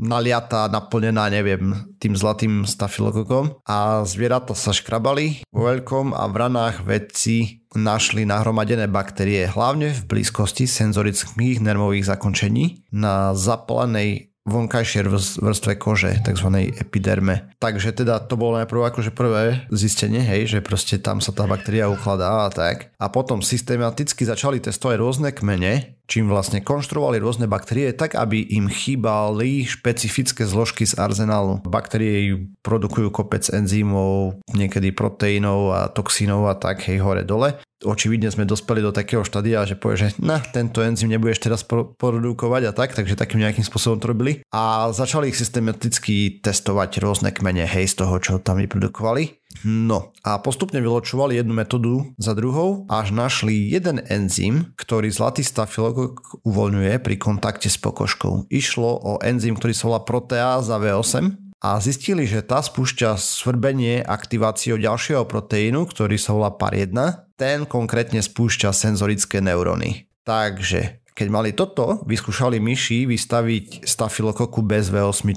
naliatá, 0.00 0.72
naplnená, 0.72 1.28
neviem, 1.28 1.76
tým 2.00 2.16
zlatým 2.16 2.64
stafilokokom 2.64 3.60
a 3.68 4.04
zvieratá 4.08 4.56
sa 4.56 4.72
škrabali 4.72 5.44
vo 5.52 5.68
veľkom 5.68 6.16
a 6.16 6.24
v 6.24 6.34
ranách 6.40 6.84
vedci 6.84 7.60
našli 7.76 8.26
nahromadené 8.26 8.90
baktérie 8.90 9.46
hlavne 9.46 9.94
v 9.94 10.02
blízkosti 10.08 10.66
senzorických 10.66 11.62
nervových 11.62 12.08
zakončení 12.08 12.90
na 12.90 13.30
zapalenej 13.36 14.29
vonkajšej 14.50 15.06
vrst- 15.06 15.38
vrstve 15.38 15.72
kože, 15.78 16.18
tzv. 16.26 16.48
epiderme. 16.74 17.54
Takže 17.62 17.94
teda 17.94 18.18
to 18.26 18.34
bolo 18.34 18.58
najprv 18.58 18.90
akože 18.90 19.14
prvé 19.14 19.70
zistenie, 19.70 20.18
hej, 20.20 20.50
že 20.50 20.58
proste 20.58 20.98
tam 20.98 21.22
sa 21.22 21.30
tá 21.30 21.46
baktéria 21.46 21.86
ukladá 21.86 22.44
a 22.46 22.50
tak. 22.50 22.90
A 22.98 23.06
potom 23.06 23.40
systematicky 23.40 24.26
začali 24.26 24.58
testovať 24.58 24.96
rôzne 24.98 25.30
kmene, 25.30 25.99
čím 26.10 26.26
vlastne 26.26 26.58
konštruovali 26.58 27.22
rôzne 27.22 27.46
baktérie 27.46 27.94
tak, 27.94 28.18
aby 28.18 28.42
im 28.58 28.66
chýbali 28.66 29.62
špecifické 29.62 30.42
zložky 30.42 30.82
z 30.82 30.98
arzenálu. 30.98 31.62
Baktérie 31.62 32.50
produkujú 32.66 33.14
kopec 33.14 33.46
enzymov, 33.54 34.42
niekedy 34.50 34.90
proteínov 34.90 35.70
a 35.70 35.80
toxínov 35.86 36.50
a 36.50 36.58
tak, 36.58 36.82
hej, 36.90 36.98
hore 36.98 37.22
dole 37.22 37.54
očividne 37.80 38.28
sme 38.28 38.44
dospeli 38.44 38.84
do 38.84 38.92
takého 38.92 39.24
štádia, 39.24 39.64
že 39.64 39.72
povie, 39.72 40.08
že 40.08 40.08
na, 40.20 40.36
tento 40.40 40.84
enzym 40.84 41.08
nebudeš 41.08 41.40
teraz 41.40 41.64
pro- 41.64 41.96
produkovať 41.96 42.62
a 42.68 42.72
tak, 42.76 42.92
takže 42.92 43.16
takým 43.16 43.40
nejakým 43.40 43.64
spôsobom 43.64 43.96
to 43.96 44.12
robili. 44.12 44.44
A 44.52 44.92
začali 44.92 45.32
ich 45.32 45.40
systematicky 45.40 46.44
testovať 46.44 47.00
rôzne 47.00 47.32
kmene, 47.32 47.64
hej, 47.64 47.88
z 47.88 48.04
toho, 48.04 48.20
čo 48.20 48.32
tam 48.36 48.60
vyprodukovali. 48.60 49.39
No 49.66 50.14
a 50.24 50.40
postupne 50.40 50.80
vyločovali 50.80 51.36
jednu 51.36 51.52
metódu 51.52 52.06
za 52.16 52.32
druhou, 52.32 52.88
až 52.88 53.12
našli 53.12 53.68
jeden 53.68 54.00
enzym, 54.08 54.72
ktorý 54.78 55.12
zlatý 55.12 55.44
stafilokok 55.44 56.42
uvoľňuje 56.46 57.02
pri 57.02 57.16
kontakte 57.20 57.68
s 57.68 57.76
pokožkou. 57.76 58.48
Išlo 58.48 58.90
o 59.02 59.12
enzym, 59.20 59.58
ktorý 59.58 59.74
sa 59.76 59.84
volá 59.90 60.00
proteáza 60.06 60.80
V8 60.80 61.50
a 61.60 61.76
zistili, 61.76 62.24
že 62.24 62.40
tá 62.40 62.64
spúšťa 62.64 63.20
svrbenie 63.20 64.00
aktiváciou 64.00 64.80
ďalšieho 64.80 65.28
proteínu, 65.28 65.84
ktorý 65.92 66.16
sa 66.16 66.32
volá 66.32 66.48
PAR1. 66.56 66.96
Ten 67.36 67.68
konkrétne 67.68 68.24
spúšťa 68.24 68.72
senzorické 68.72 69.44
neuróny. 69.44 70.08
Takže 70.24 71.04
keď 71.12 71.28
mali 71.28 71.52
toto, 71.52 72.00
vyskúšali 72.08 72.56
myši 72.56 73.04
vystaviť 73.04 73.84
stafilokoku 73.84 74.64
bez 74.64 74.88
V8 74.88 75.28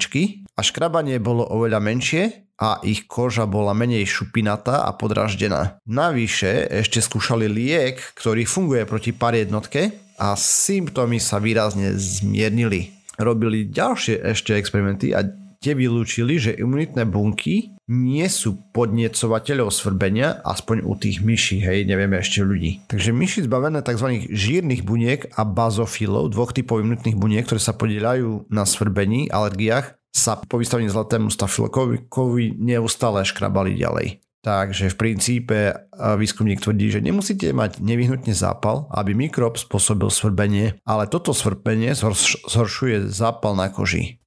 a 0.56 0.60
škrabanie 0.64 1.20
bolo 1.20 1.44
oveľa 1.44 1.82
menšie 1.82 2.43
a 2.58 2.78
ich 2.86 3.10
koža 3.10 3.50
bola 3.50 3.74
menej 3.74 4.06
šupinatá 4.06 4.86
a 4.86 4.94
podraždená. 4.94 5.82
Navyše 5.86 6.70
ešte 6.70 7.02
skúšali 7.02 7.50
liek, 7.50 7.98
ktorý 8.14 8.46
funguje 8.46 8.86
proti 8.86 9.10
par 9.10 9.34
jednotke 9.34 9.90
a 10.18 10.38
symptómy 10.38 11.18
sa 11.18 11.42
výrazne 11.42 11.98
zmiernili. 11.98 12.94
Robili 13.18 13.70
ďalšie 13.70 14.22
ešte 14.22 14.54
experimenty 14.54 15.14
a 15.14 15.26
tie 15.64 15.72
vylúčili, 15.72 16.36
že 16.36 16.52
imunitné 16.54 17.08
bunky 17.08 17.74
nie 17.88 18.24
sú 18.32 18.56
podniecovateľov 18.72 19.68
svrbenia, 19.68 20.40
aspoň 20.40 20.84
u 20.88 20.96
tých 20.96 21.20
myší, 21.20 21.60
hej, 21.60 21.84
nevieme 21.84 22.16
ešte 22.16 22.40
ľudí. 22.40 22.84
Takže 22.88 23.12
myši 23.12 23.44
zbavené 23.44 23.84
tzv. 23.84 24.28
žírnych 24.32 24.84
buniek 24.84 25.28
a 25.36 25.44
bazofilov, 25.44 26.32
dvoch 26.32 26.56
typov 26.56 26.80
imunitných 26.80 27.16
buniek, 27.16 27.44
ktoré 27.44 27.60
sa 27.60 27.76
podielajú 27.76 28.48
na 28.48 28.64
svrbení, 28.64 29.28
alergiách, 29.28 29.96
sa 30.14 30.38
po 30.38 30.62
vystavení 30.62 30.86
zlatému 30.86 31.26
stafilokovi 31.28 32.54
neustále 32.54 33.26
škrabali 33.26 33.74
ďalej. 33.74 34.22
Takže 34.44 34.92
v 34.92 35.00
princípe 35.00 35.88
výskumník 35.96 36.60
tvrdí, 36.60 36.92
že 36.92 37.00
nemusíte 37.00 37.48
mať 37.56 37.80
nevyhnutne 37.80 38.36
zápal, 38.36 38.86
aby 38.92 39.16
mikrob 39.16 39.56
spôsobil 39.56 40.12
svrbenie, 40.12 40.76
ale 40.84 41.08
toto 41.08 41.32
svrbenie 41.32 41.96
zhorš- 41.96 42.44
zhoršuje 42.46 43.08
zápal 43.08 43.56
na 43.56 43.72
koži. 43.72 44.20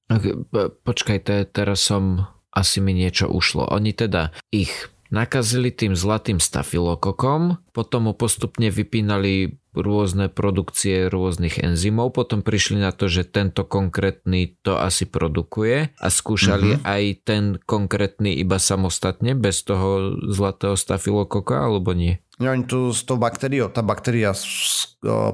Počkaj, 0.82 1.18
te, 1.22 1.46
teraz 1.46 1.86
som 1.86 2.26
asi 2.50 2.82
mi 2.82 2.98
niečo 2.98 3.30
ušlo. 3.30 3.70
Oni 3.70 3.94
teda 3.94 4.34
ich 4.50 4.90
nakazili 5.14 5.70
tým 5.70 5.94
zlatým 5.94 6.42
stafilokokom, 6.42 7.70
potom 7.70 8.10
mu 8.10 8.12
postupne 8.12 8.74
vypínali 8.74 9.54
rôzne 9.78 10.26
produkcie 10.28 11.06
rôznych 11.06 11.62
enzymov, 11.62 12.12
potom 12.18 12.42
prišli 12.42 12.82
na 12.82 12.90
to, 12.90 13.06
že 13.06 13.24
tento 13.26 13.64
konkrétny 13.64 14.58
to 14.66 14.76
asi 14.76 15.06
produkuje 15.06 15.94
a 15.94 16.08
skúšali 16.10 16.78
mm-hmm. 16.78 16.86
aj 16.86 17.02
ten 17.22 17.44
konkrétny 17.62 18.34
iba 18.36 18.58
samostatne, 18.58 19.38
bez 19.38 19.62
toho 19.62 20.18
zlatého 20.28 20.74
stafilokoka, 20.74 21.62
alebo 21.62 21.94
nie? 21.94 22.18
Ja, 22.38 22.54
oni 22.54 22.70
tu 22.70 22.94
s 22.94 23.02
tou 23.02 23.18
baktériou, 23.18 23.66
tá 23.66 23.82
baktéria 23.82 24.30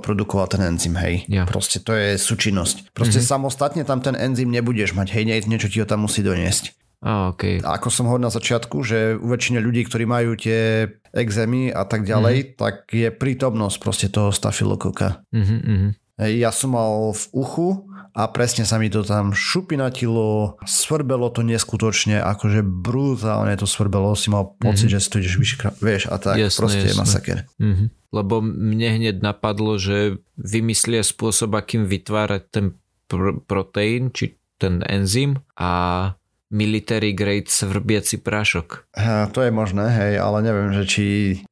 produkovala 0.01 0.49
ten 0.49 0.63
enzym, 0.65 0.97
hej. 0.97 1.29
Ja. 1.29 1.45
Proste 1.45 1.85
to 1.85 1.93
je 1.93 2.17
súčinnosť. 2.17 2.97
Proste 2.97 3.21
mm-hmm. 3.21 3.33
samostatne 3.33 3.83
tam 3.85 4.01
ten 4.01 4.17
enzym 4.17 4.49
nebudeš 4.49 4.97
mať, 4.97 5.13
hej, 5.13 5.45
niečo 5.45 5.69
ti 5.69 5.85
ho 5.85 5.87
tam 5.89 6.09
musí 6.09 6.25
doniesť. 6.25 6.84
A, 7.04 7.28
okay. 7.37 7.61
Ako 7.61 7.92
som 7.92 8.08
hovoril 8.08 8.25
na 8.25 8.32
začiatku, 8.32 8.80
že 8.80 9.20
u 9.20 9.28
väčšine 9.28 9.61
ľudí, 9.61 9.84
ktorí 9.84 10.08
majú 10.08 10.40
tie 10.40 10.88
exémy 11.12 11.68
a 11.68 11.84
tak 11.84 12.08
ďalej, 12.08 12.37
mm-hmm. 12.40 12.56
tak 12.56 12.88
je 12.88 13.12
prítomnosť 13.12 13.76
proste 13.76 14.08
toho 14.08 14.32
stafilokoka. 14.32 15.20
Mm-hmm. 15.28 16.00
Ja 16.14 16.54
som 16.54 16.78
mal 16.78 17.11
v 17.12 17.25
uchu 17.34 17.68
a 18.14 18.30
presne 18.30 18.62
sa 18.62 18.78
mi 18.78 18.87
to 18.87 19.02
tam 19.02 19.34
šupinatilo, 19.34 20.56
svrbelo 20.62 21.28
to 21.28 21.42
neskutočne, 21.42 22.23
akože 22.23 22.62
brutálne 22.62 23.52
to 23.58 23.66
svrbelo, 23.66 24.14
si 24.14 24.30
mal 24.30 24.54
pocit, 24.56 24.88
mm-hmm. 24.88 25.02
že 25.02 25.08
stojíš 25.11 25.34
vyškrát, 25.37 25.75
vieš, 25.82 26.08
a 26.08 26.16
tak 26.16 26.38
jasne, 26.38 26.56
proste 26.56 26.87
jasne. 26.87 26.90
je 26.94 27.00
masaker. 27.02 27.38
Mm-hmm. 27.58 27.88
Lebo 28.14 28.34
mne 28.40 28.88
hneď 28.96 29.16
napadlo, 29.20 29.75
že 29.76 30.23
vymyslia 30.38 31.02
spôsob, 31.02 31.52
akým 31.58 31.84
vytvárať 31.90 32.42
ten 32.49 32.66
pr- 33.11 33.42
proteín, 33.42 34.14
či 34.14 34.38
ten 34.56 34.87
enzym 34.87 35.42
a 35.58 36.14
military 36.54 37.11
grade 37.11 37.50
svrbiaci 37.50 38.23
prášok. 38.23 38.94
Ha, 38.94 39.26
to 39.34 39.42
je 39.42 39.50
možné, 39.50 39.90
hej, 39.90 40.14
ale 40.23 40.46
neviem, 40.46 40.70
že 40.70 40.87
či 40.87 41.04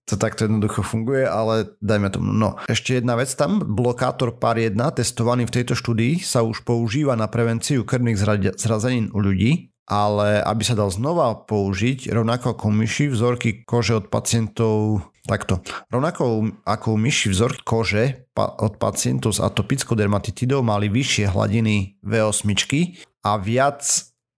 to 0.07 0.15
takto 0.15 0.47
jednoducho 0.47 0.87
funguje, 0.87 1.27
ale 1.27 1.75
dajme 1.83 2.09
tomu. 2.15 2.31
No, 2.31 2.63
ešte 2.71 3.03
jedna 3.03 3.19
vec 3.19 3.35
tam, 3.35 3.59
blokátor 3.59 4.39
pár 4.39 4.63
1, 4.63 4.79
testovaný 4.95 5.51
v 5.51 5.55
tejto 5.59 5.75
štúdii, 5.75 6.23
sa 6.23 6.47
už 6.47 6.63
používa 6.63 7.19
na 7.19 7.27
prevenciu 7.27 7.83
krvných 7.83 8.23
zrazenín 8.55 9.11
u 9.11 9.19
ľudí, 9.19 9.75
ale 9.91 10.39
aby 10.39 10.63
sa 10.63 10.79
dal 10.79 10.95
znova 10.95 11.35
použiť, 11.51 12.15
rovnako 12.15 12.55
ako 12.55 12.67
myši, 12.71 13.11
vzorky 13.11 13.67
kože 13.67 13.99
od 13.99 14.07
pacientov 14.07 15.03
Takto. 15.23 15.63
Rovnako 15.87 16.51
ako 16.67 16.99
myši 16.99 17.31
vzorky 17.31 17.63
kože 17.63 18.27
od 18.35 18.75
pacientov 18.75 19.31
s 19.31 19.39
atopickou 19.39 19.95
dermatitidou 19.95 20.67
mali 20.67 20.91
vyššie 20.91 21.31
hladiny 21.31 22.03
V8 22.03 22.51
a 23.23 23.39
viac 23.39 23.87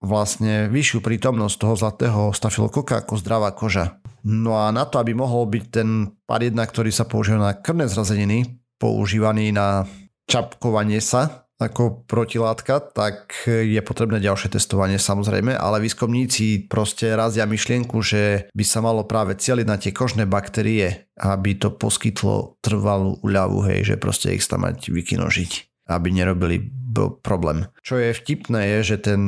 vlastne 0.05 0.69
vyššiu 0.69 1.01
prítomnosť 1.01 1.57
toho 1.57 1.75
zlatého 1.75 2.23
stafilokoka 2.37 3.01
ako 3.01 3.19
zdravá 3.19 3.51
koža. 3.57 3.99
No 4.25 4.57
a 4.57 4.73
na 4.73 4.85
to, 4.85 5.01
aby 5.01 5.17
mohol 5.17 5.49
byť 5.49 5.65
ten 5.69 6.13
pár 6.25 6.45
1, 6.45 6.57
ktorý 6.57 6.93
sa 6.93 7.09
používa 7.09 7.41
na 7.41 7.53
krvné 7.57 7.89
zrazeniny, 7.89 8.61
používaný 8.77 9.53
na 9.53 9.89
čapkovanie 10.25 11.01
sa 11.01 11.45
ako 11.55 12.03
protilátka, 12.11 12.83
tak 12.83 13.47
je 13.47 13.79
potrebné 13.79 14.19
ďalšie 14.19 14.59
testovanie 14.59 14.99
samozrejme, 14.99 15.55
ale 15.55 15.79
výskumníci 15.79 16.67
proste 16.67 17.15
razia 17.15 17.47
myšlienku, 17.47 17.95
že 18.03 18.51
by 18.51 18.65
sa 18.67 18.83
malo 18.83 19.07
práve 19.07 19.39
cieliť 19.39 19.67
na 19.69 19.79
tie 19.79 19.95
kožné 19.95 20.27
baktérie, 20.27 21.07
aby 21.15 21.55
to 21.55 21.71
poskytlo 21.71 22.59
trvalú 22.59 23.23
úľavu, 23.23 23.71
hej, 23.71 23.95
že 23.95 23.97
proste 24.03 24.35
ich 24.35 24.43
tam 24.45 24.67
mať 24.67 24.91
vykinožiť, 24.91 25.51
aby 25.95 26.09
nerobili 26.11 26.75
problém. 27.23 27.71
Čo 27.87 28.03
je 28.03 28.11
vtipné 28.11 28.79
je, 28.79 28.97
že 28.97 28.97
ten 29.15 29.21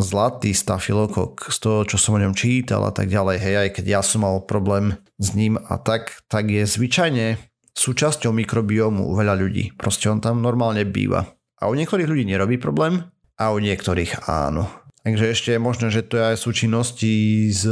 zlatý 0.00 0.56
stafilokok 0.56 1.52
z 1.52 1.56
toho, 1.60 1.80
čo 1.86 1.96
som 2.00 2.16
o 2.16 2.22
ňom 2.22 2.36
čítal 2.36 2.84
a 2.84 2.92
tak 2.92 3.08
ďalej, 3.12 3.36
hej, 3.40 3.54
aj 3.66 3.70
keď 3.76 3.84
ja 3.86 4.00
som 4.00 4.24
mal 4.24 4.42
problém 4.44 4.96
s 5.20 5.36
ním 5.36 5.60
a 5.60 5.76
tak, 5.76 6.24
tak 6.26 6.48
je 6.48 6.64
zvyčajne 6.64 7.38
súčasťou 7.76 8.34
mikrobiomu 8.34 9.06
u 9.08 9.12
veľa 9.14 9.38
ľudí. 9.38 9.76
Proste 9.78 10.10
on 10.10 10.18
tam 10.18 10.42
normálne 10.42 10.82
býva. 10.84 11.24
A 11.60 11.68
u 11.68 11.76
niektorých 11.76 12.08
ľudí 12.08 12.24
nerobí 12.26 12.56
problém 12.56 13.04
a 13.36 13.44
u 13.52 13.58
niektorých 13.60 14.28
áno. 14.28 14.68
Takže 15.00 15.32
ešte 15.32 15.48
je 15.56 15.60
možné, 15.60 15.88
že 15.88 16.04
to 16.04 16.20
je 16.20 16.24
aj 16.34 16.36
súčinnosti 16.36 17.12
s 17.48 17.64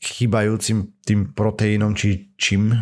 chýbajúcim 0.00 0.96
tým 1.06 1.30
proteínom 1.36 1.94
či 1.94 2.34
čím, 2.34 2.74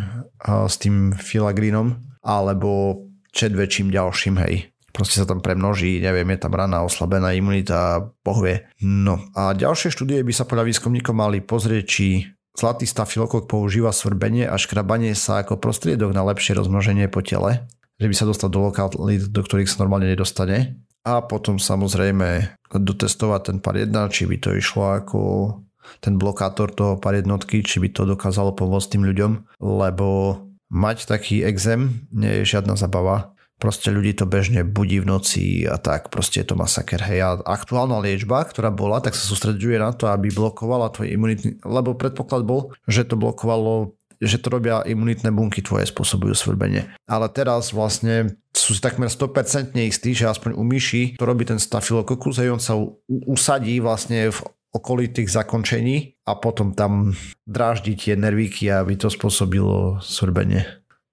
s 0.45 0.75
tým 0.79 1.13
filagrínom, 1.13 1.99
alebo 2.23 3.03
čedvečím 3.29 3.93
ďalším, 3.93 4.35
hej 4.41 4.68
proste 4.91 5.21
sa 5.21 5.25
tam 5.29 5.39
premnoží, 5.43 6.01
neviem, 6.01 6.27
je 6.35 6.39
tam 6.41 6.53
rana, 6.53 6.85
oslabená 6.85 7.33
imunita, 7.33 8.11
pohvie. 8.21 8.69
No 8.81 9.21
a 9.37 9.53
ďalšie 9.53 9.93
štúdie 9.93 10.21
by 10.21 10.33
sa 10.33 10.45
podľa 10.45 10.67
výskumníkov 10.69 11.13
mali 11.15 11.39
pozrieť, 11.41 11.83
či 11.85 12.07
zlatý 12.57 12.83
stafilokok 12.83 13.47
používa 13.47 13.95
svrbenie 13.95 14.49
a 14.49 14.59
škrabanie 14.59 15.15
sa 15.15 15.45
ako 15.45 15.61
prostriedok 15.61 16.11
na 16.11 16.27
lepšie 16.27 16.57
rozmnoženie 16.59 17.07
po 17.07 17.23
tele, 17.23 17.63
že 17.99 18.07
by 18.11 18.15
sa 18.15 18.27
dostal 18.27 18.51
do 18.51 18.59
lokalít, 18.59 19.31
do 19.31 19.41
ktorých 19.43 19.71
sa 19.71 19.83
normálne 19.85 20.11
nedostane. 20.11 20.75
A 21.07 21.23
potom 21.23 21.55
samozrejme 21.55 22.59
dotestovať 22.67 23.41
ten 23.49 23.57
pár 23.63 23.79
1, 23.79 23.95
či 24.11 24.27
by 24.27 24.37
to 24.43 24.51
išlo 24.51 24.99
ako 24.99 25.19
ten 26.03 26.19
blokátor 26.19 26.69
toho 26.69 26.99
pár 27.01 27.17
jednotky, 27.17 27.63
či 27.63 27.81
by 27.81 27.89
to 27.89 28.05
dokázalo 28.05 28.53
pomôcť 28.53 28.93
tým 28.93 29.03
ľuďom, 29.09 29.31
lebo 29.63 30.37
mať 30.69 31.09
taký 31.09 31.41
exém 31.41 32.05
nie 32.13 32.43
je 32.43 32.53
žiadna 32.55 32.77
zabava 32.77 33.33
proste 33.59 33.91
ľudí 33.91 34.15
to 34.15 34.25
bežne 34.25 34.63
budí 34.63 35.03
v 35.03 35.09
noci 35.11 35.43
a 35.67 35.75
tak, 35.75 36.07
proste 36.09 36.41
je 36.41 36.47
to 36.47 36.55
masaker. 36.55 37.03
Hej, 37.03 37.19
a 37.21 37.29
aktuálna 37.43 37.99
liečba, 37.99 38.47
ktorá 38.47 38.71
bola, 38.71 39.03
tak 39.03 39.13
sa 39.13 39.27
sústreďuje 39.27 39.77
na 39.77 39.91
to, 39.91 40.07
aby 40.07 40.31
blokovala 40.31 40.95
tvoj 40.95 41.11
imunitný, 41.11 41.59
lebo 41.67 41.93
predpoklad 41.93 42.47
bol, 42.47 42.71
že 42.87 43.03
to 43.05 43.19
blokovalo 43.19 43.93
že 44.19 44.35
to 44.43 44.51
robia 44.51 44.83
imunitné 44.83 45.31
bunky 45.31 45.63
tvoje 45.63 45.87
spôsobujú 45.87 46.35
svrbenie. 46.35 46.91
Ale 47.07 47.31
teraz 47.31 47.71
vlastne 47.71 48.35
sú 48.51 48.75
si 48.75 48.83
takmer 48.83 49.07
100% 49.07 49.71
istí, 49.79 50.11
že 50.11 50.27
aspoň 50.27 50.59
u 50.59 50.63
myši 50.67 51.15
to 51.15 51.23
robí 51.23 51.47
ten 51.47 51.55
stafilokokus 51.55 52.43
a 52.43 52.51
on 52.51 52.59
sa 52.59 52.75
usadí 53.07 53.79
vlastne 53.79 54.27
v 54.27 54.39
okolitých 54.75 55.31
zakončení 55.31 56.19
a 56.27 56.37
potom 56.37 56.75
tam 56.75 57.15
dráždi 57.47 57.97
tie 57.97 58.19
nervíky, 58.19 58.69
aby 58.69 58.99
to 58.99 59.07
spôsobilo 59.07 60.03
svrbenie. 60.03 60.67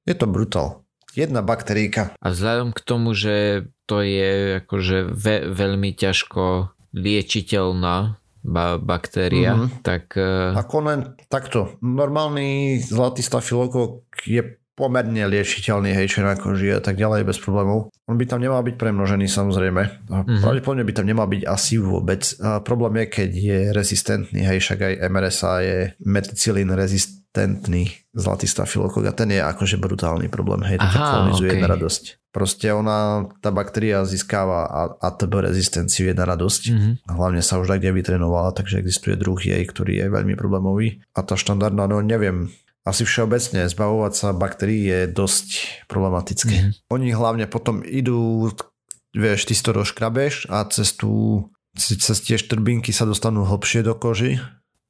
Je 0.04 0.14
to 0.18 0.26
brutál 0.28 0.85
jedna 1.16 1.40
bakteríka. 1.40 2.12
A 2.20 2.26
vzhľadom 2.30 2.76
k 2.76 2.80
tomu, 2.84 3.16
že 3.16 3.66
to 3.88 4.04
je 4.04 4.60
akože 4.62 5.08
ve, 5.08 5.48
veľmi 5.48 5.96
ťažko 5.96 6.70
liečiteľná 6.92 8.20
ba- 8.46 8.78
baktéria, 8.78 9.56
mm-hmm. 9.58 9.82
tak... 9.82 10.14
Uh... 10.14 10.54
Ako 10.54 10.76
len 10.86 11.00
takto. 11.26 11.80
Normálny 11.82 12.78
zlatý 12.78 13.24
stafilokok 13.24 14.06
je 14.28 14.60
pomerne 14.76 15.24
liečiteľný, 15.24 15.96
hej, 15.96 16.20
na 16.20 16.36
koži 16.36 16.76
a 16.76 16.84
tak 16.84 17.00
ďalej 17.00 17.24
bez 17.24 17.40
problémov. 17.40 17.88
On 18.04 18.14
by 18.14 18.28
tam 18.28 18.44
nemal 18.44 18.60
byť 18.60 18.76
premnožený 18.76 19.24
samozrejme. 19.24 19.82
Mm-hmm. 20.04 20.44
Pravdepodobne 20.44 20.84
by 20.84 20.92
tam 20.92 21.08
nemal 21.08 21.26
byť 21.26 21.42
asi 21.48 21.80
vôbec. 21.80 22.22
A 22.44 22.60
problém 22.60 23.00
je, 23.02 23.06
keď 23.08 23.30
je 23.32 23.58
rezistentný, 23.72 24.44
hej, 24.44 24.60
však 24.60 24.78
aj 24.84 24.94
MRSA 25.08 25.52
je 25.64 25.78
meticilín 26.04 26.68
rezistentný 26.76 27.88
zlatý 28.12 28.44
stafilokok 28.44 29.08
a 29.08 29.16
ten 29.16 29.32
je 29.32 29.40
akože 29.40 29.80
brutálny 29.80 30.28
problém, 30.28 30.60
hej, 30.68 30.76
to 30.76 30.88
kolonizuje 30.92 31.56
okay. 31.56 31.62
na 31.64 31.68
radosť. 31.72 32.02
Proste 32.36 32.68
ona, 32.68 33.24
tá 33.40 33.48
baktéria 33.48 34.04
získava 34.04 34.68
ATB 35.00 35.48
rezistenciu 35.48 36.12
je 36.12 36.14
na 36.16 36.28
radosť. 36.28 36.62
Mm-hmm. 36.68 36.92
Hlavne 37.16 37.40
sa 37.40 37.56
už 37.56 37.72
tak 37.72 37.80
kde 37.80 37.96
vytrenovala, 37.96 38.52
takže 38.52 38.84
existuje 38.84 39.16
druh 39.16 39.40
jej, 39.40 39.64
ktorý 39.64 40.04
je 40.04 40.06
veľmi 40.12 40.36
problémový. 40.36 41.00
A 41.16 41.24
tá 41.24 41.32
štandardná, 41.32 41.88
no 41.88 42.04
neviem, 42.04 42.52
asi 42.86 43.02
všeobecne 43.02 43.66
zbavovať 43.66 44.12
sa 44.14 44.28
baktérií 44.30 44.86
je 44.86 45.00
dosť 45.10 45.48
problematické. 45.90 46.54
Mm-hmm. 46.54 46.94
Oni 46.94 47.10
hlavne 47.10 47.50
potom 47.50 47.82
idú, 47.82 48.46
vieš, 49.10 49.50
ty 49.50 49.58
si 49.58 49.62
to 49.66 49.74
rozkrabeš 49.74 50.46
a 50.46 50.62
cez, 50.70 50.94
tú, 50.94 51.44
cez 51.74 52.22
tie 52.22 52.38
štrbinky 52.38 52.94
sa 52.94 53.02
dostanú 53.02 53.42
hlbšie 53.42 53.82
do 53.82 53.98
koži 53.98 54.38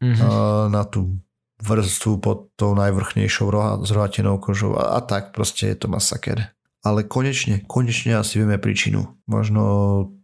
mm-hmm. 0.04 0.68
na 0.68 0.84
tú 0.84 1.24
vrstvu 1.56 2.20
pod 2.20 2.52
tou 2.60 2.76
najvrchnejšou 2.76 3.48
zrohatenou 3.88 4.36
kožou 4.36 4.76
a, 4.76 4.96
a 4.96 5.00
tak 5.00 5.32
proste 5.32 5.72
je 5.72 5.76
to 5.80 5.88
masaker. 5.88 6.52
Ale 6.84 7.02
konečne, 7.02 7.64
konečne 7.64 8.20
asi 8.20 8.38
vieme 8.38 8.60
príčinu. 8.60 9.16
Možno 9.26 9.64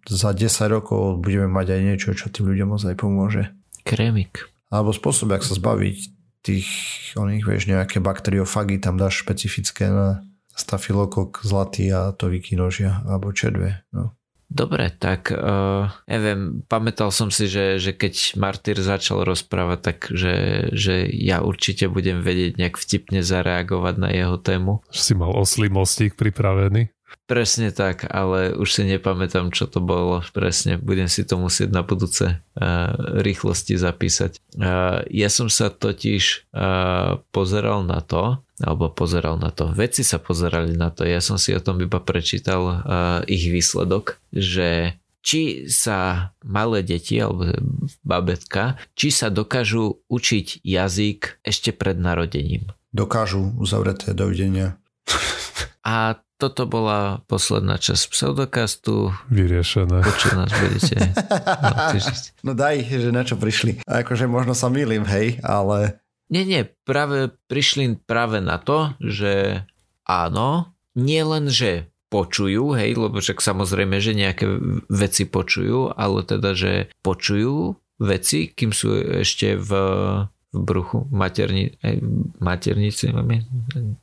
za 0.06 0.30
10 0.30 0.46
rokov 0.68 1.24
budeme 1.24 1.48
mať 1.48 1.74
aj 1.74 1.80
niečo, 1.80 2.10
čo 2.12 2.28
tým 2.28 2.52
ľuďom 2.52 2.76
ozaj 2.76 2.94
pomôže. 3.00 3.50
Krémik. 3.82 4.46
Alebo 4.70 4.94
spôsob, 4.94 5.34
jak 5.34 5.42
sa 5.42 5.58
zbaviť 5.58 6.21
tých, 6.42 6.68
oných, 7.14 7.46
vieš, 7.46 7.70
nejaké 7.70 8.02
bakteriofagy 8.02 8.82
tam 8.82 8.98
dáš 8.98 9.22
špecifické 9.22 9.88
na 9.88 10.26
stafilokok 10.52 11.40
zlatý 11.46 11.88
a 11.94 12.12
to 12.12 12.28
vykinožia, 12.28 13.00
alebo 13.08 13.32
červe, 13.32 13.86
no. 13.94 14.12
Dobre, 14.52 14.92
tak 14.92 15.32
uh, 15.32 15.88
neviem, 16.04 16.60
pamätal 16.68 17.08
som 17.08 17.32
si, 17.32 17.48
že, 17.48 17.80
že 17.80 17.96
keď 17.96 18.36
Martyr 18.36 18.76
začal 18.84 19.24
rozprávať, 19.24 19.78
tak 19.80 19.98
že, 20.12 20.68
že 20.76 21.08
ja 21.08 21.40
určite 21.40 21.88
budem 21.88 22.20
vedieť 22.20 22.60
nejak 22.60 22.76
vtipne 22.76 23.24
zareagovať 23.24 23.94
na 23.96 24.12
jeho 24.12 24.36
tému. 24.36 24.84
Si 24.92 25.16
mal 25.16 25.32
oslý 25.32 25.72
mostík 25.72 26.20
pripravený? 26.20 26.92
Presne 27.30 27.70
tak, 27.70 28.02
ale 28.10 28.50
už 28.58 28.68
si 28.68 28.82
nepamätám, 28.82 29.54
čo 29.54 29.70
to 29.70 29.78
bolo 29.78 30.20
presne. 30.34 30.74
Budem 30.74 31.06
si 31.06 31.22
to 31.22 31.38
musieť 31.38 31.70
na 31.70 31.86
budúce 31.86 32.42
uh, 32.42 32.92
rýchlosti 33.22 33.78
zapísať. 33.78 34.42
Uh, 34.58 35.06
ja 35.06 35.30
som 35.30 35.46
sa 35.46 35.70
totiž 35.70 36.50
uh, 36.50 37.22
pozeral 37.30 37.86
na 37.86 38.02
to, 38.02 38.42
alebo 38.58 38.90
pozeral 38.90 39.38
na 39.38 39.54
to. 39.54 39.70
Vedci 39.70 40.02
sa 40.02 40.18
pozerali 40.18 40.74
na 40.74 40.90
to. 40.90 41.06
Ja 41.06 41.22
som 41.22 41.38
si 41.38 41.54
o 41.54 41.62
tom 41.62 41.78
iba 41.78 42.02
prečítal 42.02 42.62
uh, 42.62 42.76
ich 43.30 43.46
výsledok, 43.48 44.18
že 44.34 44.98
či 45.22 45.70
sa 45.70 46.30
malé 46.42 46.82
deti 46.82 47.22
alebo 47.22 47.54
babetka, 48.02 48.82
či 48.98 49.14
sa 49.14 49.30
dokážu 49.30 50.02
učiť 50.10 50.66
jazyk 50.66 51.38
ešte 51.46 51.70
pred 51.70 51.94
narodením. 51.96 52.74
Dokážu, 52.90 53.54
uzavreté, 53.56 54.12
dovidenia. 54.12 54.76
A 55.86 56.18
toto 56.42 56.66
bola 56.66 57.22
posledná 57.30 57.78
časť 57.78 58.10
pseudokastu. 58.10 59.14
Vyriešené. 59.30 60.02
Počuť 60.02 60.32
nás 60.34 60.50
budete. 60.50 60.98
No, 62.42 62.50
no 62.50 62.52
daj, 62.58 62.82
že 62.88 63.10
na 63.14 63.22
čo 63.22 63.38
prišli. 63.38 63.86
Akože 63.86 64.26
možno 64.26 64.58
sa 64.58 64.66
milím, 64.66 65.06
hej, 65.06 65.38
ale... 65.46 66.02
Nie, 66.26 66.42
nie, 66.42 66.66
práve 66.82 67.30
prišli 67.46 68.02
práve 68.02 68.42
na 68.42 68.58
to, 68.58 68.96
že 68.98 69.62
áno, 70.08 70.72
nie 70.98 71.22
len, 71.22 71.46
že 71.46 71.92
počujú, 72.08 72.74
hej, 72.76 72.96
lebo 72.98 73.22
však 73.22 73.38
samozrejme, 73.38 74.02
že 74.02 74.18
nejaké 74.18 74.46
veci 74.90 75.24
počujú, 75.28 75.94
ale 75.94 76.26
teda, 76.26 76.52
že 76.52 76.72
počujú 77.00 77.76
veci, 78.02 78.50
kým 78.50 78.74
sú 78.74 79.22
ešte 79.22 79.56
v, 79.56 79.70
v 80.26 80.58
bruchu, 80.58 81.06
materni, 81.08 81.72
maternici, 82.42 83.12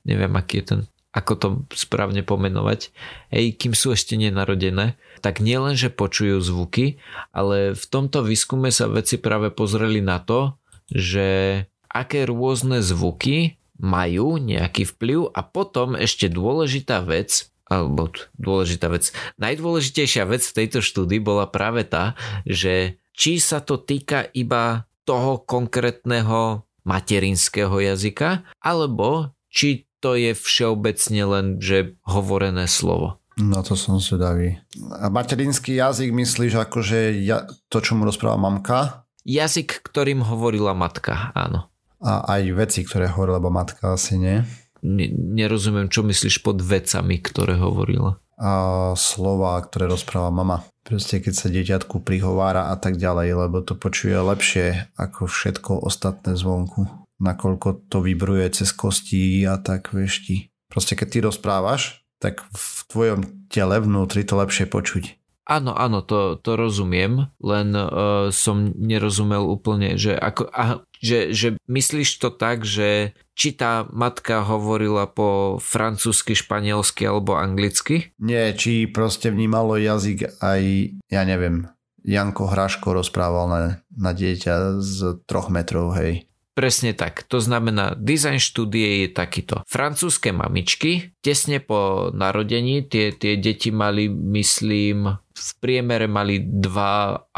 neviem, 0.08 0.34
aký 0.34 0.64
je 0.64 0.66
ten 0.66 0.82
ako 1.10 1.34
to 1.36 1.48
správne 1.74 2.22
pomenovať, 2.22 2.94
hej, 3.34 3.58
kým 3.58 3.74
sú 3.74 3.98
ešte 3.98 4.14
nenarodené, 4.14 4.94
tak 5.26 5.42
nielen, 5.42 5.74
že 5.74 5.90
počujú 5.90 6.38
zvuky, 6.38 7.02
ale 7.34 7.74
v 7.74 7.86
tomto 7.90 8.22
výskume 8.22 8.70
sa 8.70 8.86
veci 8.86 9.18
práve 9.18 9.50
pozreli 9.50 10.06
na 10.06 10.22
to, 10.22 10.62
že 10.90 11.62
aké 11.90 12.30
rôzne 12.30 12.86
zvuky 12.86 13.58
majú 13.82 14.38
nejaký 14.38 14.86
vplyv 14.86 15.34
a 15.34 15.42
potom 15.42 15.98
ešte 15.98 16.30
dôležitá 16.30 17.02
vec, 17.02 17.50
alebo 17.66 18.14
dôležitá 18.38 18.90
vec. 18.94 19.10
Najdôležitejšia 19.42 20.30
vec 20.30 20.46
v 20.46 20.56
tejto 20.62 20.80
štúdii 20.86 21.22
bola 21.22 21.50
práve 21.50 21.86
tá, 21.90 22.14
že 22.46 23.02
či 23.18 23.42
sa 23.42 23.66
to 23.66 23.82
týka 23.82 24.30
iba 24.38 24.86
toho 25.10 25.42
konkrétneho 25.42 26.70
materinského 26.86 27.74
jazyka, 27.82 28.46
alebo 28.62 29.34
či 29.50 29.89
to 30.00 30.16
je 30.16 30.32
všeobecne 30.36 31.24
len, 31.28 31.46
že 31.60 31.96
hovorené 32.08 32.66
slovo. 32.68 33.20
No 33.40 33.64
to 33.64 33.80
som 33.80 34.04
zvedavý. 34.04 34.60
A 35.00 35.08
materinský 35.08 35.80
jazyk 35.80 36.12
myslíš 36.12 36.60
akože 36.60 37.24
ja, 37.24 37.48
to, 37.72 37.80
čo 37.80 37.96
mu 37.96 38.04
rozpráva 38.04 38.36
mamka? 38.36 39.08
Jazyk, 39.24 39.84
ktorým 39.84 40.24
hovorila 40.28 40.76
matka, 40.76 41.32
áno. 41.32 41.72
A 42.04 42.24
aj 42.40 42.56
veci, 42.56 42.84
ktoré 42.84 43.12
hovorila 43.12 43.40
matka, 43.48 43.96
asi 43.96 44.20
nie? 44.20 44.44
nerozumiem, 44.84 45.92
čo 45.92 46.08
myslíš 46.08 46.40
pod 46.40 46.64
vecami, 46.64 47.20
ktoré 47.20 47.60
hovorila. 47.60 48.20
A 48.40 48.52
slova, 48.96 49.60
ktoré 49.60 49.92
rozpráva 49.92 50.32
mama. 50.32 50.64
Proste 50.88 51.20
keď 51.20 51.34
sa 51.36 51.52
dieťatku 51.52 52.02
prihovára 52.02 52.72
a 52.72 52.80
tak 52.80 52.96
ďalej, 52.96 53.36
lebo 53.36 53.60
to 53.60 53.76
počuje 53.76 54.16
lepšie 54.16 54.90
ako 54.96 55.28
všetko 55.28 55.84
ostatné 55.84 56.40
zvonku. 56.40 56.88
Nakoľko 57.20 57.92
to 57.92 58.00
vybruje 58.00 58.48
cez 58.56 58.72
kosti 58.72 59.44
a 59.44 59.60
tak 59.60 59.92
vieš 59.92 60.24
ti. 60.24 60.36
Proste 60.72 60.96
keď 60.96 61.08
ty 61.08 61.18
rozprávaš, 61.24 62.08
tak 62.20 62.44
v 62.52 62.80
tvojom 62.92 63.20
tele 63.48 63.80
vnútri 63.80 64.24
to 64.28 64.40
lepšie 64.40 64.68
počuť. 64.68 65.20
Áno, 65.50 65.74
áno, 65.74 66.06
to, 66.06 66.38
to 66.38 66.54
rozumiem, 66.54 67.34
len 67.42 67.74
uh, 67.74 68.30
som 68.30 68.70
nerozumel 68.78 69.50
úplne, 69.50 69.98
že, 69.98 70.14
ako, 70.14 70.46
a, 70.54 70.86
že, 71.02 71.34
že 71.34 71.58
myslíš 71.66 72.22
to 72.22 72.30
tak, 72.30 72.70
že 72.70 73.18
či 73.34 73.58
tá 73.58 73.82
matka 73.90 74.46
hovorila 74.46 75.10
po 75.10 75.58
francúzsky, 75.58 76.38
španielsky 76.38 77.10
alebo 77.10 77.34
anglicky? 77.34 78.14
Nie, 78.22 78.54
či 78.54 78.86
proste 78.86 79.34
vnímalo 79.34 79.74
jazyk 79.82 80.38
aj, 80.38 80.62
ja 81.10 81.26
neviem, 81.26 81.66
Janko 82.06 82.46
Hraško 82.46 83.02
rozprával 83.02 83.46
na, 83.50 83.62
na 83.90 84.12
dieťa 84.14 84.78
z 84.86 85.18
troch 85.26 85.50
metrov, 85.50 85.98
hej. 85.98 86.29
Presne 86.60 86.92
tak. 86.92 87.24
To 87.32 87.40
znamená, 87.40 87.96
dizajn 87.96 88.36
štúdie 88.36 89.08
je 89.08 89.16
takýto. 89.16 89.64
Francúzske 89.64 90.36
mamičky, 90.36 91.16
tesne 91.24 91.64
po 91.64 92.12
narodení, 92.12 92.84
tie, 92.84 93.16
tie 93.16 93.40
deti 93.40 93.72
mali, 93.72 94.12
myslím, 94.12 95.08
v 95.16 95.52
priemere 95.64 96.12
mali 96.12 96.44
2,5 96.44 97.32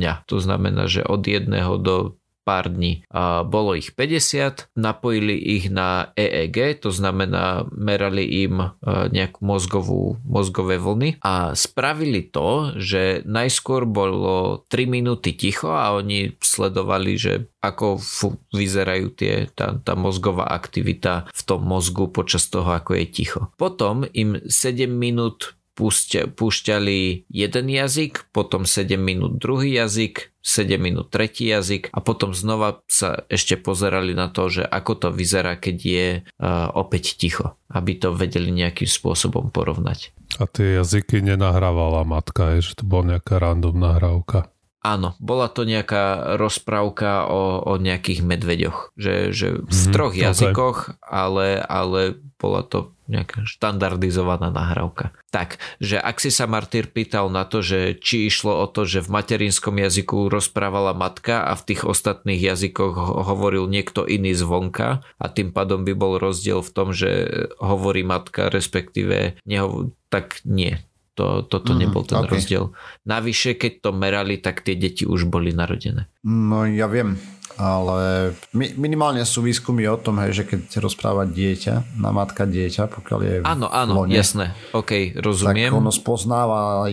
dňa. 0.00 0.12
To 0.24 0.36
znamená, 0.40 0.88
že 0.88 1.04
od 1.04 1.20
jedného 1.20 1.76
do 1.76 2.16
pár 2.42 2.68
dní. 2.70 3.06
A 3.08 3.46
bolo 3.46 3.78
ich 3.78 3.94
50, 3.94 4.70
napojili 4.74 5.38
ich 5.38 5.70
na 5.70 6.10
EEG, 6.18 6.82
to 6.82 6.90
znamená 6.90 7.66
merali 7.70 8.44
im 8.44 8.60
e, 8.60 8.68
nejakú 9.10 9.40
mozgovú, 9.42 10.18
mozgové 10.26 10.76
vlny 10.76 11.22
a 11.22 11.54
spravili 11.54 12.26
to, 12.26 12.74
že 12.76 13.22
najskôr 13.24 13.86
bolo 13.86 14.66
3 14.68 14.90
minúty 14.90 15.34
ticho 15.34 15.70
a 15.70 15.94
oni 15.94 16.34
sledovali, 16.42 17.14
že 17.14 17.32
ako 17.62 18.02
vyzerajú 18.50 19.14
tie, 19.14 19.46
tá, 19.54 19.78
tá 19.78 19.94
mozgová 19.94 20.50
aktivita 20.50 21.30
v 21.30 21.40
tom 21.46 21.62
mozgu 21.62 22.10
počas 22.10 22.50
toho, 22.50 22.66
ako 22.74 22.98
je 22.98 23.06
ticho. 23.06 23.40
Potom 23.54 24.02
im 24.10 24.42
7 24.42 24.90
minút 24.90 25.54
púšťali 25.74 27.26
jeden 27.32 27.66
jazyk, 27.68 28.28
potom 28.30 28.68
7 28.68 29.00
minút 29.00 29.40
druhý 29.40 29.72
jazyk, 29.80 30.32
7 30.44 30.76
minút 30.76 31.08
tretí 31.08 31.48
jazyk 31.48 31.88
a 31.94 31.98
potom 32.02 32.36
znova 32.36 32.82
sa 32.90 33.24
ešte 33.30 33.56
pozerali 33.56 34.12
na 34.12 34.28
to, 34.28 34.50
že 34.52 34.62
ako 34.66 34.92
to 34.98 35.08
vyzerá, 35.14 35.56
keď 35.56 35.76
je 35.80 36.06
uh, 36.20 36.68
opäť 36.76 37.16
ticho, 37.16 37.56
aby 37.72 37.96
to 37.96 38.12
vedeli 38.12 38.52
nejakým 38.52 38.90
spôsobom 38.90 39.48
porovnať. 39.48 40.12
A 40.36 40.44
tie 40.44 40.76
jazyky 40.82 41.24
nenahrávala 41.24 42.04
matka, 42.04 42.58
je, 42.58 42.72
že 42.72 42.82
to 42.82 42.84
bola 42.84 43.16
nejaká 43.16 43.40
random 43.40 43.76
nahrávka. 43.76 44.52
Áno, 44.82 45.14
bola 45.22 45.46
to 45.46 45.62
nejaká 45.62 46.34
rozprávka 46.42 47.30
o, 47.30 47.62
o 47.62 47.78
nejakých 47.78 48.26
medveďoch, 48.26 48.90
že, 48.98 49.30
že 49.30 49.62
v 49.62 49.70
mm, 49.70 49.92
troch 49.94 50.10
jazykoch, 50.10 50.78
okay. 50.90 51.06
ale, 51.06 51.62
ale 51.62 52.18
bola 52.34 52.66
to 52.66 52.90
nejaká 53.12 53.44
štandardizovaná 53.44 54.48
nahrávka. 54.48 55.12
Tak, 55.28 55.60
že 55.78 56.00
ak 56.00 56.16
si 56.16 56.32
sa 56.32 56.48
Martyr 56.48 56.88
pýtal 56.88 57.28
na 57.28 57.44
to, 57.44 57.60
že 57.60 58.00
či 58.00 58.32
išlo 58.32 58.64
o 58.64 58.66
to, 58.66 58.88
že 58.88 59.04
v 59.04 59.12
materinskom 59.12 59.76
jazyku 59.76 60.32
rozprávala 60.32 60.96
matka 60.96 61.44
a 61.44 61.52
v 61.52 61.62
tých 61.68 61.84
ostatných 61.84 62.40
jazykoch 62.40 62.96
hovoril 63.28 63.68
niekto 63.68 64.08
iný 64.08 64.32
zvonka 64.32 65.04
a 65.20 65.26
tým 65.28 65.52
pádom 65.52 65.84
by 65.84 65.92
bol 65.92 66.16
rozdiel 66.16 66.64
v 66.64 66.70
tom, 66.72 66.96
že 66.96 67.28
hovorí 67.60 68.00
matka, 68.00 68.48
respektíve 68.48 69.36
neho, 69.44 69.92
tak 70.08 70.40
nie. 70.48 70.80
To, 71.20 71.44
toto 71.44 71.76
mm, 71.76 71.78
nebol 71.84 72.08
ten 72.08 72.24
okay. 72.24 72.40
rozdiel. 72.40 72.72
Navyše, 73.04 73.60
keď 73.60 73.72
to 73.84 73.90
merali, 73.92 74.40
tak 74.40 74.64
tie 74.64 74.72
deti 74.72 75.04
už 75.04 75.28
boli 75.28 75.52
narodené. 75.52 76.08
No 76.24 76.64
ja 76.64 76.88
viem, 76.88 77.20
ale 77.60 78.32
minimálne 78.54 79.22
sú 79.26 79.44
výskumy 79.44 79.84
o 79.88 79.96
tom, 79.98 80.20
hej, 80.22 80.42
že 80.42 80.44
keď 80.48 80.82
rozpráva 80.82 81.28
dieťa, 81.28 81.98
na 82.00 82.10
matka 82.10 82.48
dieťa, 82.48 82.88
pokiaľ 82.88 83.20
je 83.20 83.34
Áno, 83.44 83.66
áno, 83.68 84.04
lone, 84.04 84.14
jasné, 84.16 84.56
ok, 84.72 85.18
rozumiem. 85.20 85.72
Tak 85.72 85.80
ono 85.80 85.92
spoznáva 85.92 86.88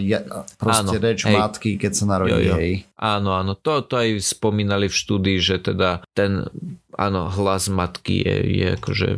proste 0.60 0.98
áno, 0.98 1.06
reč 1.06 1.20
hej. 1.28 1.36
matky, 1.36 1.72
keď 1.80 1.92
sa 1.96 2.06
narodí, 2.08 2.36
jo, 2.36 2.40
jo. 2.40 2.56
hej. 2.60 2.72
Áno, 3.00 3.36
áno, 3.36 3.56
to, 3.56 3.84
to 3.86 3.96
aj 4.00 4.20
spomínali 4.20 4.92
v 4.92 4.96
štúdii, 4.96 5.38
že 5.40 5.56
teda 5.64 6.04
ten, 6.12 6.48
áno, 6.96 7.32
hlas 7.32 7.72
matky 7.72 8.24
je, 8.24 8.36
je 8.64 8.68
akože 8.76 9.10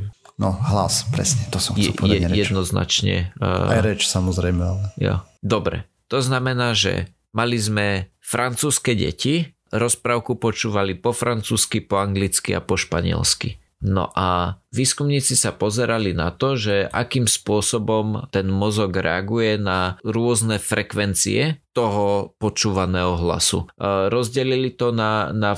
No, 0.41 0.57
hlas, 0.57 1.05
presne, 1.13 1.45
to 1.53 1.61
som 1.61 1.77
chcel 1.77 1.93
je, 1.93 2.01
povedať. 2.01 2.33
Je, 2.33 2.41
jednoznačne. 2.41 3.29
Uh, 3.37 3.77
Aj 3.77 3.85
reč, 3.85 4.09
samozrejme. 4.09 4.57
Ale... 4.57 4.83
Jo. 4.97 5.21
Dobre, 5.45 5.85
to 6.09 6.17
znamená, 6.17 6.73
že 6.73 7.13
mali 7.29 7.61
sme 7.61 8.09
francúzske 8.17 8.97
deti, 8.97 9.53
rozprávku 9.71 10.35
počúvali 10.37 10.99
po 10.99 11.15
francúzsky, 11.15 11.81
po 11.81 11.99
anglicky 12.03 12.53
a 12.53 12.61
po 12.61 12.75
španielsky. 12.75 13.57
No 13.81 14.13
a 14.13 14.61
Výskumníci 14.71 15.35
sa 15.35 15.51
pozerali 15.51 16.15
na 16.15 16.31
to, 16.31 16.55
že 16.55 16.87
akým 16.87 17.27
spôsobom 17.27 18.31
ten 18.31 18.47
mozog 18.47 18.95
reaguje 18.95 19.59
na 19.59 19.99
rôzne 20.07 20.63
frekvencie 20.63 21.59
toho 21.71 22.35
počúvaného 22.35 23.15
hlasu. 23.15 23.67
Rozdelili 24.11 24.75
to 24.75 24.91
na, 24.91 25.31
na 25.31 25.55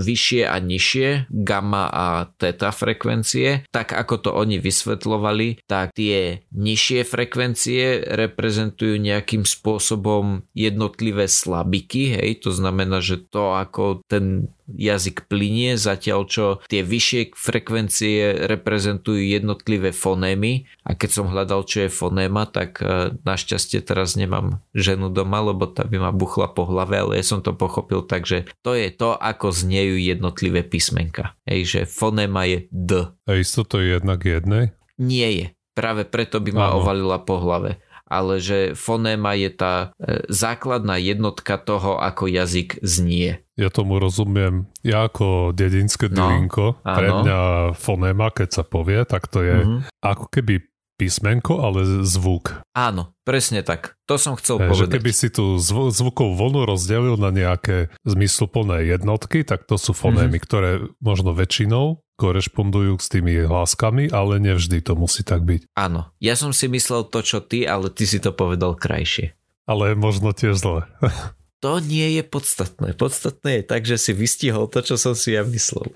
vyššie 0.00 0.48
a 0.48 0.56
nižšie 0.56 1.28
gamma 1.28 1.92
a 1.92 2.06
teta 2.40 2.72
frekvencie. 2.72 3.68
Tak 3.68 3.92
ako 3.92 4.14
to 4.16 4.30
oni 4.32 4.56
vysvetlovali, 4.56 5.60
tak 5.68 5.92
tie 5.92 6.40
nižšie 6.56 7.04
frekvencie 7.04 8.00
reprezentujú 8.16 8.96
nejakým 8.96 9.44
spôsobom 9.44 10.48
jednotlivé 10.56 11.28
slabiky, 11.28 12.16
hej, 12.16 12.40
to 12.40 12.50
znamená, 12.52 13.04
že 13.04 13.20
to 13.20 13.52
ako 13.52 14.00
ten 14.08 14.48
jazyk 14.66 15.30
plinie, 15.30 15.78
zatiaľ 15.78 16.26
čo 16.26 16.46
tie 16.66 16.82
vyššie 16.82 17.38
frekvencie 17.38 18.25
tie 18.26 18.50
reprezentujú 18.50 19.22
jednotlivé 19.22 19.94
fonémy 19.94 20.66
a 20.82 20.98
keď 20.98 21.10
som 21.22 21.30
hľadal, 21.30 21.62
čo 21.62 21.86
je 21.86 21.90
fonéma, 21.90 22.50
tak 22.50 22.82
e, 22.82 23.14
našťastie 23.22 23.86
teraz 23.86 24.18
nemám 24.18 24.58
ženu 24.74 25.14
doma, 25.14 25.38
lebo 25.46 25.70
tá 25.70 25.86
by 25.86 26.02
ma 26.02 26.10
buchla 26.10 26.50
po 26.50 26.66
hlave, 26.66 26.98
ale 26.98 27.12
ja 27.22 27.24
som 27.24 27.38
to 27.38 27.54
pochopil 27.54 28.02
tak, 28.02 28.26
že 28.26 28.50
to 28.66 28.74
je 28.74 28.90
to, 28.90 29.14
ako 29.14 29.54
znejú 29.54 29.94
jednotlivé 29.94 30.66
písmenka. 30.66 31.38
Hej, 31.46 31.60
že 31.70 31.80
fonéma 31.86 32.50
je 32.50 32.66
D. 32.74 32.90
A 33.30 33.30
isto 33.38 33.62
to 33.62 33.78
je 33.78 33.94
jednak 33.94 34.26
jednej? 34.26 34.74
Nie 34.98 35.30
je. 35.30 35.46
Práve 35.76 36.08
preto 36.08 36.40
by 36.40 36.50
ma 36.56 36.66
Áno. 36.72 36.80
ovalila 36.82 37.20
po 37.20 37.36
hlave 37.36 37.78
ale 38.06 38.38
že 38.38 38.78
fonéma 38.78 39.34
je 39.34 39.50
tá 39.50 39.74
e, 39.98 40.22
základná 40.30 40.94
jednotka 40.96 41.58
toho, 41.58 41.98
ako 41.98 42.30
jazyk 42.30 42.78
znie. 42.80 43.42
Ja 43.58 43.72
tomu 43.72 43.98
rozumiem. 43.98 44.70
Ja 44.86 45.10
ako 45.10 45.50
dedinské 45.50 46.06
no, 46.12 46.46
pre 46.82 47.08
mňa 47.08 47.38
fonéma, 47.74 48.30
keď 48.30 48.62
sa 48.62 48.62
povie, 48.62 49.02
tak 49.08 49.26
to 49.26 49.42
je 49.42 49.58
mm-hmm. 49.64 49.80
ako 50.04 50.24
keby 50.30 50.62
písmenko, 50.96 51.60
ale 51.60 52.04
zvuk. 52.04 52.64
Áno, 52.72 53.12
presne 53.22 53.60
tak. 53.60 54.00
To 54.08 54.16
som 54.16 54.34
chcel 54.34 54.60
e, 54.60 54.72
povedať. 54.72 54.88
Že 54.88 54.94
keby 54.96 55.12
si 55.12 55.28
tú 55.28 55.60
zv- 55.60 55.92
zvukovú 55.92 56.34
vlnu 56.34 56.64
rozdelil 56.64 57.16
na 57.20 57.28
nejaké 57.28 57.92
zmysluplné 58.08 58.88
jednotky, 58.88 59.44
tak 59.44 59.68
to 59.68 59.76
sú 59.76 59.92
fonémy, 59.92 60.40
mm-hmm. 60.40 60.46
ktoré 60.48 60.70
možno 60.98 61.36
väčšinou 61.36 62.00
korešpondujú 62.16 62.96
s 62.96 63.12
tými 63.12 63.44
hláskami, 63.44 64.08
ale 64.08 64.40
nevždy 64.40 64.80
to 64.80 64.96
musí 64.96 65.20
tak 65.20 65.44
byť. 65.44 65.68
Áno, 65.76 66.08
ja 66.16 66.32
som 66.32 66.50
si 66.56 66.64
myslel 66.66 67.04
to, 67.12 67.20
čo 67.20 67.44
ty, 67.44 67.68
ale 67.68 67.92
ty 67.92 68.08
si 68.08 68.16
to 68.16 68.32
povedal 68.32 68.72
krajšie. 68.72 69.36
Ale 69.68 69.92
možno 69.92 70.32
tiež 70.32 70.56
zle. 70.56 70.88
to 71.64 71.78
nie 71.84 72.16
je 72.16 72.22
podstatné. 72.24 72.96
Podstatné 72.96 73.60
je 73.60 73.64
tak, 73.68 73.84
že 73.84 74.00
si 74.00 74.16
vystihol 74.16 74.64
to, 74.72 74.80
čo 74.80 74.96
som 74.96 75.12
si 75.12 75.36
ja 75.36 75.44
myslel. 75.44 75.92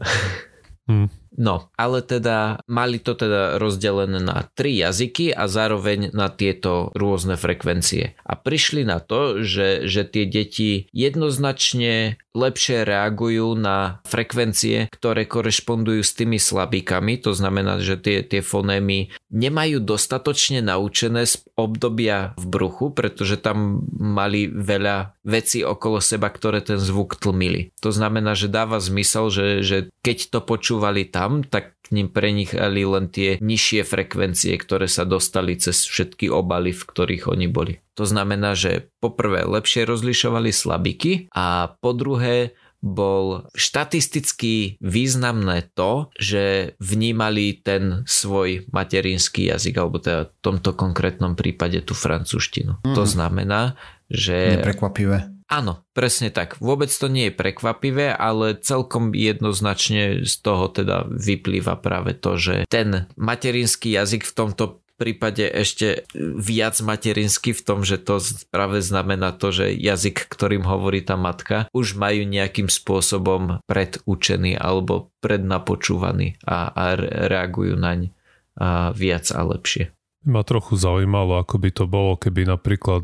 Hmm. 0.85 1.09
No, 1.31 1.71
ale 1.79 2.03
teda 2.03 2.59
mali 2.67 2.99
to 2.99 3.15
teda 3.15 3.63
rozdelené 3.63 4.19
na 4.19 4.51
tri 4.51 4.75
jazyky 4.83 5.31
a 5.31 5.47
zároveň 5.47 6.11
na 6.11 6.27
tieto 6.27 6.91
rôzne 6.99 7.39
frekvencie. 7.39 8.19
A 8.27 8.35
prišli 8.35 8.83
na 8.83 8.99
to, 8.99 9.47
že, 9.47 9.87
že 9.87 10.03
tie 10.03 10.27
deti 10.27 10.91
jednoznačne 10.91 12.19
lepšie 12.35 12.83
reagujú 12.83 13.55
na 13.55 14.03
frekvencie, 14.07 14.91
ktoré 14.91 15.27
korešpondujú 15.27 16.03
s 16.03 16.15
tými 16.15 16.39
slabikami, 16.39 17.19
to 17.23 17.35
znamená, 17.35 17.79
že 17.79 17.99
tie, 17.99 18.23
tie 18.27 18.43
fonémy 18.43 19.11
nemajú 19.31 19.79
dostatočne 19.81 20.61
naučené 20.61 21.25
z 21.25 21.41
obdobia 21.55 22.35
v 22.37 22.45
bruchu, 22.51 22.91
pretože 22.91 23.39
tam 23.39 23.87
mali 23.97 24.51
veľa 24.51 25.15
vecí 25.23 25.63
okolo 25.63 26.03
seba, 26.03 26.29
ktoré 26.29 26.61
ten 26.61 26.77
zvuk 26.77 27.17
tlmili. 27.17 27.71
To 27.81 27.95
znamená, 27.95 28.35
že 28.35 28.51
dáva 28.51 28.83
zmysel, 28.83 29.31
že, 29.31 29.47
že 29.63 29.79
keď 30.03 30.35
to 30.35 30.39
počúvali 30.43 31.07
tam, 31.07 31.47
tak 31.47 31.79
k 31.81 31.95
ním 31.95 32.11
prenichali 32.11 32.87
len 32.87 33.11
tie 33.11 33.39
nižšie 33.43 33.83
frekvencie, 33.83 34.55
ktoré 34.59 34.87
sa 34.87 35.03
dostali 35.03 35.59
cez 35.59 35.87
všetky 35.87 36.31
obaly, 36.31 36.71
v 36.71 36.83
ktorých 36.87 37.27
oni 37.31 37.47
boli. 37.51 37.83
To 37.99 38.07
znamená, 38.07 38.55
že 38.55 38.91
poprvé 39.03 39.43
lepšie 39.43 39.85
rozlišovali 39.85 40.51
slabiky 40.55 41.13
a 41.35 41.75
po 41.83 41.91
druhé 41.91 42.55
bol 42.81 43.49
štatisticky 43.53 44.81
významné 44.81 45.69
to, 45.77 46.09
že 46.17 46.75
vnímali 46.81 47.61
ten 47.61 48.03
svoj 48.09 48.69
materinský 48.73 49.53
jazyk, 49.53 49.75
alebo 49.77 50.01
teda 50.01 50.33
v 50.33 50.41
tomto 50.41 50.73
konkrétnom 50.73 51.37
prípade 51.37 51.85
tú 51.85 51.93
francúzštinu. 51.93 52.81
Mm. 52.81 52.97
To 52.97 53.03
mhm. 53.05 53.11
znamená, 53.11 53.61
že... 54.09 54.59
Neprekvapivé. 54.61 55.41
Áno, 55.51 55.83
presne 55.91 56.31
tak. 56.31 56.63
Vôbec 56.63 56.95
to 56.95 57.11
nie 57.11 57.27
je 57.27 57.35
prekvapivé, 57.35 58.15
ale 58.15 58.55
celkom 58.63 59.11
jednoznačne 59.11 60.23
z 60.23 60.35
toho 60.47 60.71
teda 60.71 61.11
vyplýva 61.11 61.75
práve 61.83 62.15
to, 62.15 62.39
že 62.39 62.71
ten 62.71 63.11
materinský 63.19 63.99
jazyk 63.99 64.23
v 64.31 64.37
tomto 64.39 64.79
prípade 65.01 65.49
ešte 65.49 66.05
viac 66.37 66.77
materinsky 66.85 67.57
v 67.57 67.65
tom, 67.65 67.81
že 67.89 67.97
to 67.97 68.21
práve 68.53 68.85
znamená 68.85 69.33
to, 69.33 69.49
že 69.49 69.73
jazyk, 69.73 70.29
ktorým 70.29 70.69
hovorí 70.69 71.01
tá 71.01 71.17
matka, 71.17 71.65
už 71.73 71.97
majú 71.97 72.29
nejakým 72.29 72.69
spôsobom 72.69 73.65
predučený 73.65 74.61
alebo 74.61 75.09
prednapočúvaný 75.25 76.37
a, 76.45 76.69
a 76.69 76.85
reagujú 77.01 77.81
naň 77.81 78.13
a 78.61 78.93
viac 78.93 79.33
a 79.33 79.41
lepšie. 79.41 79.89
Ma 80.21 80.45
trochu 80.45 80.77
zaujímalo, 80.77 81.41
ako 81.41 81.57
by 81.57 81.71
to 81.73 81.85
bolo, 81.89 82.13
keby 82.21 82.45
napríklad 82.45 83.01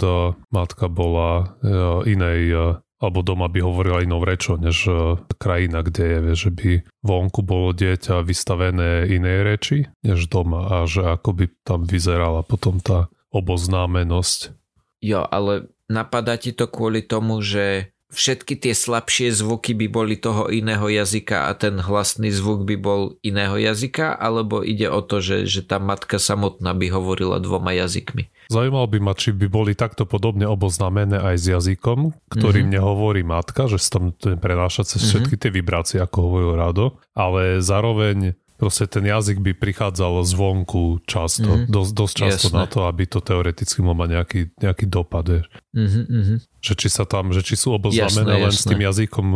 matka 0.52 0.92
bola 0.92 1.56
inej 2.04 2.76
alebo 2.96 3.20
doma 3.20 3.52
by 3.52 3.61
hovorila 3.61 4.00
inou 4.00 4.24
rečou, 4.24 4.56
než 4.56 4.88
uh, 4.88 5.20
krajina, 5.37 5.85
kde 5.85 6.04
je, 6.04 6.48
že 6.48 6.50
by 6.50 6.70
vonku 7.04 7.44
bolo 7.44 7.76
dieťa 7.76 8.24
vystavené 8.24 9.04
inej 9.12 9.38
reči, 9.44 9.78
než 10.00 10.32
doma 10.32 10.80
a 10.80 10.88
že 10.88 11.04
ako 11.04 11.30
by 11.37 11.44
tam 11.61 11.85
vyzerala 11.85 12.40
potom 12.40 12.80
tá 12.80 13.12
oboznámenosť. 13.37 14.56
Jo, 15.04 15.28
ale 15.28 15.68
napadá 15.92 16.40
ti 16.40 16.56
to 16.56 16.64
kvôli 16.64 17.04
tomu, 17.04 17.44
že 17.44 17.92
všetky 18.16 18.56
tie 18.56 18.72
slabšie 18.72 19.28
zvuky 19.35 19.76
by 19.76 19.87
boli 19.92 20.14
toho 20.16 20.48
iného 20.48 20.88
jazyka 20.88 21.50
a 21.50 21.54
ten 21.59 21.76
hlasný 21.76 22.32
zvuk 22.32 22.64
by 22.64 22.76
bol 22.80 23.00
iného 23.20 23.61
jazyka, 23.61 24.16
alebo 24.16 24.64
ide 24.64 24.88
o 24.88 25.04
to, 25.04 25.20
že, 25.20 25.44
že 25.44 25.61
tá 25.66 25.76
matka 25.76 26.16
samotná 26.16 26.72
by 26.72 26.87
hovorila 26.88 27.42
dvoma 27.42 27.76
jazykmi? 27.76 28.32
Zaujímalo 28.46 28.87
by 28.87 28.98
ma, 29.02 29.12
či 29.18 29.35
by 29.35 29.46
boli 29.50 29.72
takto 29.74 30.06
podobne 30.06 30.46
oboznamené 30.46 31.18
aj 31.18 31.37
s 31.37 31.46
jazykom, 31.50 32.14
ktorým 32.30 32.70
mm-hmm. 32.70 32.76
nehovorí 32.78 33.22
matka, 33.26 33.66
že 33.66 33.82
sa 33.82 33.98
tam 33.98 34.14
prenáša 34.16 34.87
cez 34.87 35.02
mm-hmm. 35.02 35.11
všetky 35.11 35.35
tie 35.38 35.50
vibrácie, 35.50 35.98
ako 35.98 36.16
hovoril 36.30 36.52
Rado, 36.54 36.87
ale 37.16 37.59
zároveň 37.59 38.38
proste 38.56 38.88
ten 38.88 39.04
jazyk 39.04 39.44
by 39.44 39.52
prichádzal 39.52 40.24
zvonku 40.24 41.04
často, 41.04 41.44
mm-hmm. 41.44 41.68
dosť, 41.68 41.92
dosť 41.92 42.14
často 42.16 42.48
Jasne. 42.48 42.56
na 42.56 42.64
to, 42.64 42.78
aby 42.88 43.04
to 43.04 43.20
teoreticky 43.20 43.85
mohlo 43.85 44.06
mať 44.06 44.09
nejaký, 44.16 44.40
nejaký 44.56 44.85
dopad. 44.88 45.44
Mm-hmm. 45.76 46.38
Že 46.64 46.72
či 46.74 46.88
sa 46.88 47.04
tam, 47.04 47.37
že 47.37 47.44
či 47.44 47.54
sú 47.59 47.76
oboznamené 47.76 48.46
len 48.46 48.52
jasné. 48.52 48.62
s 48.62 48.70
tým 48.70 48.80
jazykom 48.80 49.26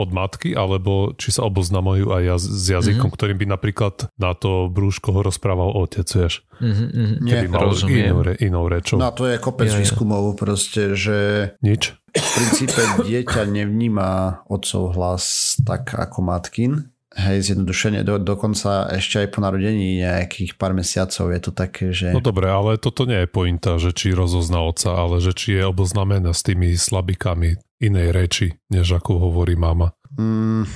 od 0.00 0.10
matky, 0.16 0.56
alebo 0.56 1.12
či 1.20 1.30
sa 1.30 1.44
oboznamujú 1.44 2.10
aj 2.16 2.22
jaz- 2.24 2.48
s 2.48 2.64
jazykom, 2.72 3.12
mm-hmm. 3.12 3.16
ktorým 3.20 3.38
by 3.38 3.46
napríklad 3.52 3.94
na 4.16 4.32
to 4.32 4.72
brúško 4.72 5.12
ho 5.12 5.20
rozprával 5.20 5.76
otec, 5.76 6.08
vieš. 6.08 6.42
Mm-hmm. 6.60 7.24
Keby 7.28 7.46
Nie, 7.46 7.52
mal 7.52 7.68
inou, 7.72 8.20
re, 8.24 8.34
inou 8.40 8.64
rečou. 8.68 8.96
No 8.96 9.12
to 9.12 9.28
je 9.28 9.36
kopec 9.36 9.68
ja, 9.68 9.76
výskumov 9.76 10.36
proste, 10.40 10.96
že... 10.96 11.52
Nič? 11.60 11.96
V 12.10 12.28
princípe 12.34 12.82
dieťa 13.06 13.46
nevníma 13.46 14.42
otcov 14.50 14.98
hlas 14.98 15.56
tak 15.62 15.94
ako 15.94 16.26
matkin, 16.26 16.90
Hej, 17.10 17.50
zjednodušenie, 17.50 18.06
do, 18.06 18.22
dokonca 18.22 18.86
ešte 18.94 19.26
aj 19.26 19.34
po 19.34 19.42
narodení 19.42 19.98
nejakých 19.98 20.54
pár 20.54 20.70
mesiacov 20.78 21.34
je 21.34 21.40
to 21.42 21.50
také, 21.50 21.90
že... 21.90 22.14
No 22.14 22.22
dobre, 22.22 22.46
ale 22.46 22.78
toto 22.78 23.02
nie 23.02 23.26
je 23.26 23.28
pointa, 23.28 23.82
že 23.82 23.90
či 23.90 24.14
rozozná 24.14 24.62
otca, 24.62 24.94
ale 24.94 25.18
že 25.18 25.34
či 25.34 25.58
je 25.58 25.66
oboznamená 25.66 26.30
s 26.30 26.46
tými 26.46 26.70
slabikami 26.78 27.58
inej 27.82 28.14
reči, 28.14 28.46
než 28.70 28.94
ako 28.94 29.26
hovorí 29.26 29.58
mama. 29.58 29.90
Mm. 30.14 30.70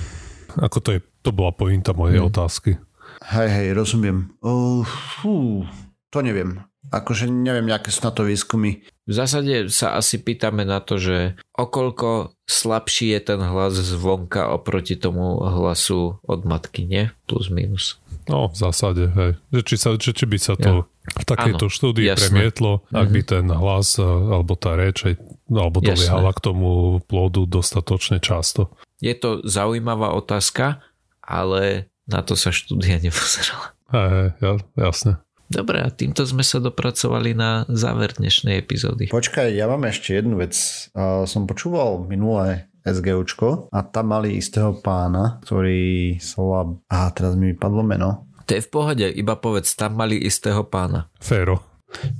Ako 0.58 0.82
to 0.82 0.98
je, 0.98 1.00
to 1.22 1.30
bola 1.30 1.54
pointa 1.54 1.94
mojej 1.94 2.18
mm. 2.18 2.26
otázky. 2.26 2.82
Hej, 3.30 3.48
hej, 3.54 3.68
rozumiem. 3.78 4.34
Uh, 4.42 4.82
fú, 5.22 5.62
to 6.10 6.18
neviem. 6.18 6.66
Akože 6.94 7.26
neviem, 7.26 7.66
aké 7.74 7.90
sú 7.90 8.06
na 8.06 8.14
to 8.14 8.22
výskumy. 8.22 8.86
V 9.04 9.12
zásade 9.12 9.66
sa 9.68 9.98
asi 9.98 10.22
pýtame 10.22 10.62
na 10.62 10.78
to, 10.78 10.96
že 10.96 11.34
okolko 11.58 12.38
slabší 12.46 13.18
je 13.18 13.20
ten 13.34 13.40
hlas 13.42 13.74
zvonka 13.74 14.54
oproti 14.54 14.94
tomu 14.94 15.42
hlasu 15.42 16.22
od 16.22 16.40
matky, 16.46 16.86
nie? 16.86 17.10
Plus 17.26 17.50
minus. 17.50 17.98
No, 18.30 18.48
v 18.48 18.56
zásade, 18.56 19.10
hej. 19.12 19.36
Že 19.52 19.60
či, 19.66 19.76
sa, 19.76 19.88
že 19.98 20.12
či 20.16 20.24
by 20.24 20.38
sa 20.40 20.54
to 20.56 20.88
ja. 20.88 21.18
v 21.20 21.24
takejto 21.28 21.66
Áno, 21.68 21.74
štúdii 21.74 22.06
jasné. 22.08 22.32
premietlo, 22.32 22.72
ak 22.88 23.10
mm-hmm. 23.10 23.12
by 23.12 23.20
ten 23.26 23.46
hlas 23.50 23.88
alebo 24.00 24.52
tá 24.56 24.72
reč 24.78 25.04
alebo 25.52 25.84
doliehala 25.84 26.32
k 26.32 26.40
tomu 26.40 27.00
plodu 27.04 27.44
dostatočne 27.44 28.22
často. 28.24 28.72
Je 29.04 29.12
to 29.12 29.44
zaujímavá 29.44 30.16
otázka, 30.16 30.80
ale 31.20 31.92
na 32.08 32.24
to 32.24 32.32
sa 32.32 32.48
štúdia 32.48 32.96
nepozerala. 33.04 33.76
Hej, 33.92 34.40
hej, 34.40 34.56
jasne. 34.80 35.20
Dobre, 35.48 35.84
a 35.84 35.92
týmto 35.92 36.24
sme 36.24 36.40
sa 36.40 36.56
dopracovali 36.58 37.36
na 37.36 37.68
záver 37.68 38.16
dnešnej 38.16 38.56
epizódy. 38.58 39.12
Počkaj, 39.12 39.52
ja 39.52 39.68
mám 39.68 39.84
ešte 39.84 40.16
jednu 40.16 40.40
vec. 40.40 40.56
Uh, 40.96 41.28
som 41.28 41.44
počúval 41.44 42.08
minulé 42.08 42.72
SGUčko 42.84 43.68
a 43.72 43.84
tam 43.84 44.12
mali 44.12 44.36
istého 44.36 44.76
pána, 44.80 45.40
ktorý 45.44 46.16
sa 46.20 46.36
volá... 46.40 46.62
Aha, 46.88 47.08
teraz 47.12 47.36
mi 47.36 47.52
vypadlo 47.52 47.82
meno. 47.84 48.28
To 48.44 48.50
je 48.52 48.64
v 48.64 48.70
pohode, 48.72 49.06
iba 49.08 49.40
povedz, 49.40 49.72
tam 49.72 49.96
mali 49.96 50.20
istého 50.20 50.68
pána. 50.68 51.08
Féro. 51.16 51.64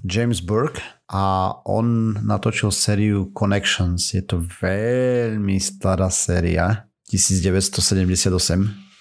James 0.07 0.41
Burke 0.41 0.81
a 1.11 1.53
on 1.67 2.17
natočil 2.25 2.73
sériu 2.73 3.29
Connections. 3.37 4.15
Je 4.15 4.23
to 4.25 4.41
veľmi 4.41 5.61
stará 5.61 6.09
séria. 6.09 6.89
1978 7.13 8.33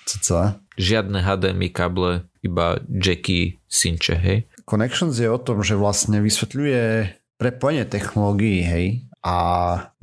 cca. 0.03 0.59
Žiadne 0.75 1.23
HDMI 1.23 1.69
kable, 1.71 2.27
iba 2.43 2.77
Jackie 2.91 3.63
Sinche, 3.65 4.19
hej? 4.19 4.38
Connections 4.67 5.15
je 5.15 5.32
o 5.32 5.39
tom, 5.39 5.63
že 5.63 5.79
vlastne 5.79 6.19
vysvetľuje 6.19 6.82
prepojenie 7.39 7.88
technológií, 7.88 8.62
hej? 8.63 8.86
A 9.23 9.36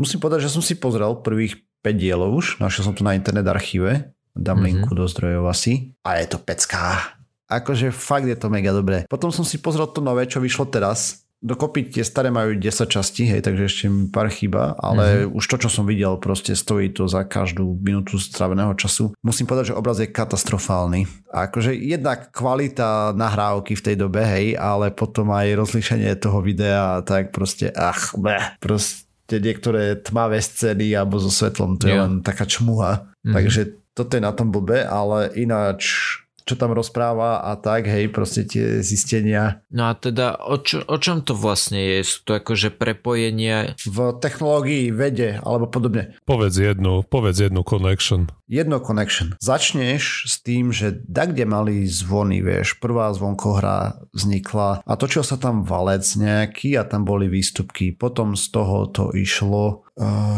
musím 0.00 0.18
povedať, 0.18 0.48
že 0.48 0.53
som 0.57 0.64
si 0.64 0.81
pozrel 0.81 1.20
prvých 1.20 1.61
5 1.85 1.96
dielov 1.96 2.33
už, 2.37 2.46
našiel 2.61 2.88
som 2.88 2.96
to 2.96 3.05
na 3.05 3.16
internet 3.16 3.44
archíve, 3.48 4.12
dám 4.33 4.61
mm-hmm. 4.61 4.66
linku 4.66 4.92
do 4.96 5.05
zdrojov 5.05 5.48
asi. 5.53 5.92
A 6.05 6.20
je 6.20 6.26
to 6.33 6.38
pecká. 6.40 7.16
Akože 7.50 7.92
fakt 7.92 8.31
je 8.31 8.38
to 8.38 8.48
mega 8.48 8.70
dobré. 8.70 9.05
Potom 9.11 9.29
som 9.35 9.42
si 9.42 9.59
pozrel 9.59 9.88
to 9.90 10.00
nové, 10.00 10.24
čo 10.24 10.38
vyšlo 10.38 10.70
teraz. 10.70 11.26
Dokopy 11.40 11.88
tie 11.88 12.05
staré 12.05 12.29
majú 12.29 12.53
10 12.53 12.85
častí, 12.85 13.24
hej, 13.24 13.40
takže 13.40 13.64
ešte 13.64 13.85
mi 13.88 14.12
pár 14.12 14.29
chýba, 14.29 14.76
ale 14.76 15.24
mm-hmm. 15.24 15.37
už 15.40 15.44
to, 15.48 15.57
čo 15.57 15.72
som 15.72 15.88
videl, 15.88 16.20
proste 16.20 16.53
stojí 16.53 16.92
to 16.92 17.09
za 17.09 17.24
každú 17.24 17.81
minútu 17.81 18.20
straveného 18.20 18.76
času. 18.76 19.16
Musím 19.24 19.48
povedať, 19.48 19.72
že 19.72 19.79
obraz 19.81 19.96
je 20.05 20.12
katastrofálny. 20.12 21.09
A 21.33 21.48
akože 21.48 21.72
jednak 21.72 22.29
kvalita 22.29 23.16
nahrávky 23.16 23.72
v 23.72 23.85
tej 23.88 23.96
dobe, 23.96 24.20
hej, 24.20 24.53
ale 24.61 24.92
potom 24.92 25.33
aj 25.33 25.57
rozlíšenie 25.57 26.12
toho 26.20 26.44
videa, 26.44 27.00
tak 27.09 27.33
proste, 27.33 27.72
ach, 27.72 28.12
bleh, 28.20 28.61
proste 28.61 29.40
niektoré 29.40 29.96
tmavé 29.96 30.44
scény 30.44 30.92
alebo 30.92 31.16
so 31.16 31.33
svetlom, 31.33 31.81
to 31.81 31.88
yeah. 31.88 31.96
je 31.96 32.00
len 32.05 32.14
taká 32.20 32.44
čmuha. 32.44 33.09
Mm-hmm. 33.24 33.33
Takže 33.33 33.61
toto 33.96 34.12
je 34.12 34.22
na 34.22 34.37
tom 34.37 34.53
blbe, 34.53 34.85
ale 34.85 35.33
ináč 35.40 36.16
čo 36.50 36.58
tam 36.58 36.74
rozpráva 36.74 37.46
a 37.46 37.54
tak, 37.54 37.86
hej, 37.86 38.10
proste 38.10 38.42
tie 38.42 38.82
zistenia. 38.82 39.62
No 39.70 39.86
a 39.86 39.94
teda 39.94 40.42
o, 40.42 40.58
čo, 40.58 40.82
o 40.82 40.98
čom 40.98 41.22
to 41.22 41.38
vlastne 41.38 41.78
je? 41.78 42.02
Sú 42.02 42.26
to 42.26 42.34
akože 42.34 42.74
prepojenia? 42.74 43.78
V 43.78 44.18
technológii, 44.18 44.90
vede 44.90 45.38
alebo 45.38 45.70
podobne. 45.70 46.18
Povedz 46.26 46.58
jednu, 46.58 47.06
povedz 47.06 47.46
jednu 47.46 47.62
connection. 47.62 48.26
Jedno 48.50 48.82
connection. 48.82 49.38
Začneš 49.38 50.26
s 50.26 50.42
tým, 50.42 50.74
že 50.74 50.98
da 51.06 51.30
kde 51.30 51.46
mali 51.46 51.86
zvony, 51.86 52.42
vieš, 52.42 52.82
prvá 52.82 53.14
zvonkohra 53.14 54.10
vznikla 54.10 54.82
a 54.82 54.92
točil 54.98 55.22
sa 55.22 55.38
tam 55.38 55.62
valec 55.62 56.02
nejaký 56.02 56.74
a 56.74 56.82
tam 56.82 57.06
boli 57.06 57.30
výstupky. 57.30 57.94
Potom 57.94 58.34
z 58.34 58.50
toho 58.50 58.90
to 58.90 59.14
išlo, 59.14 59.86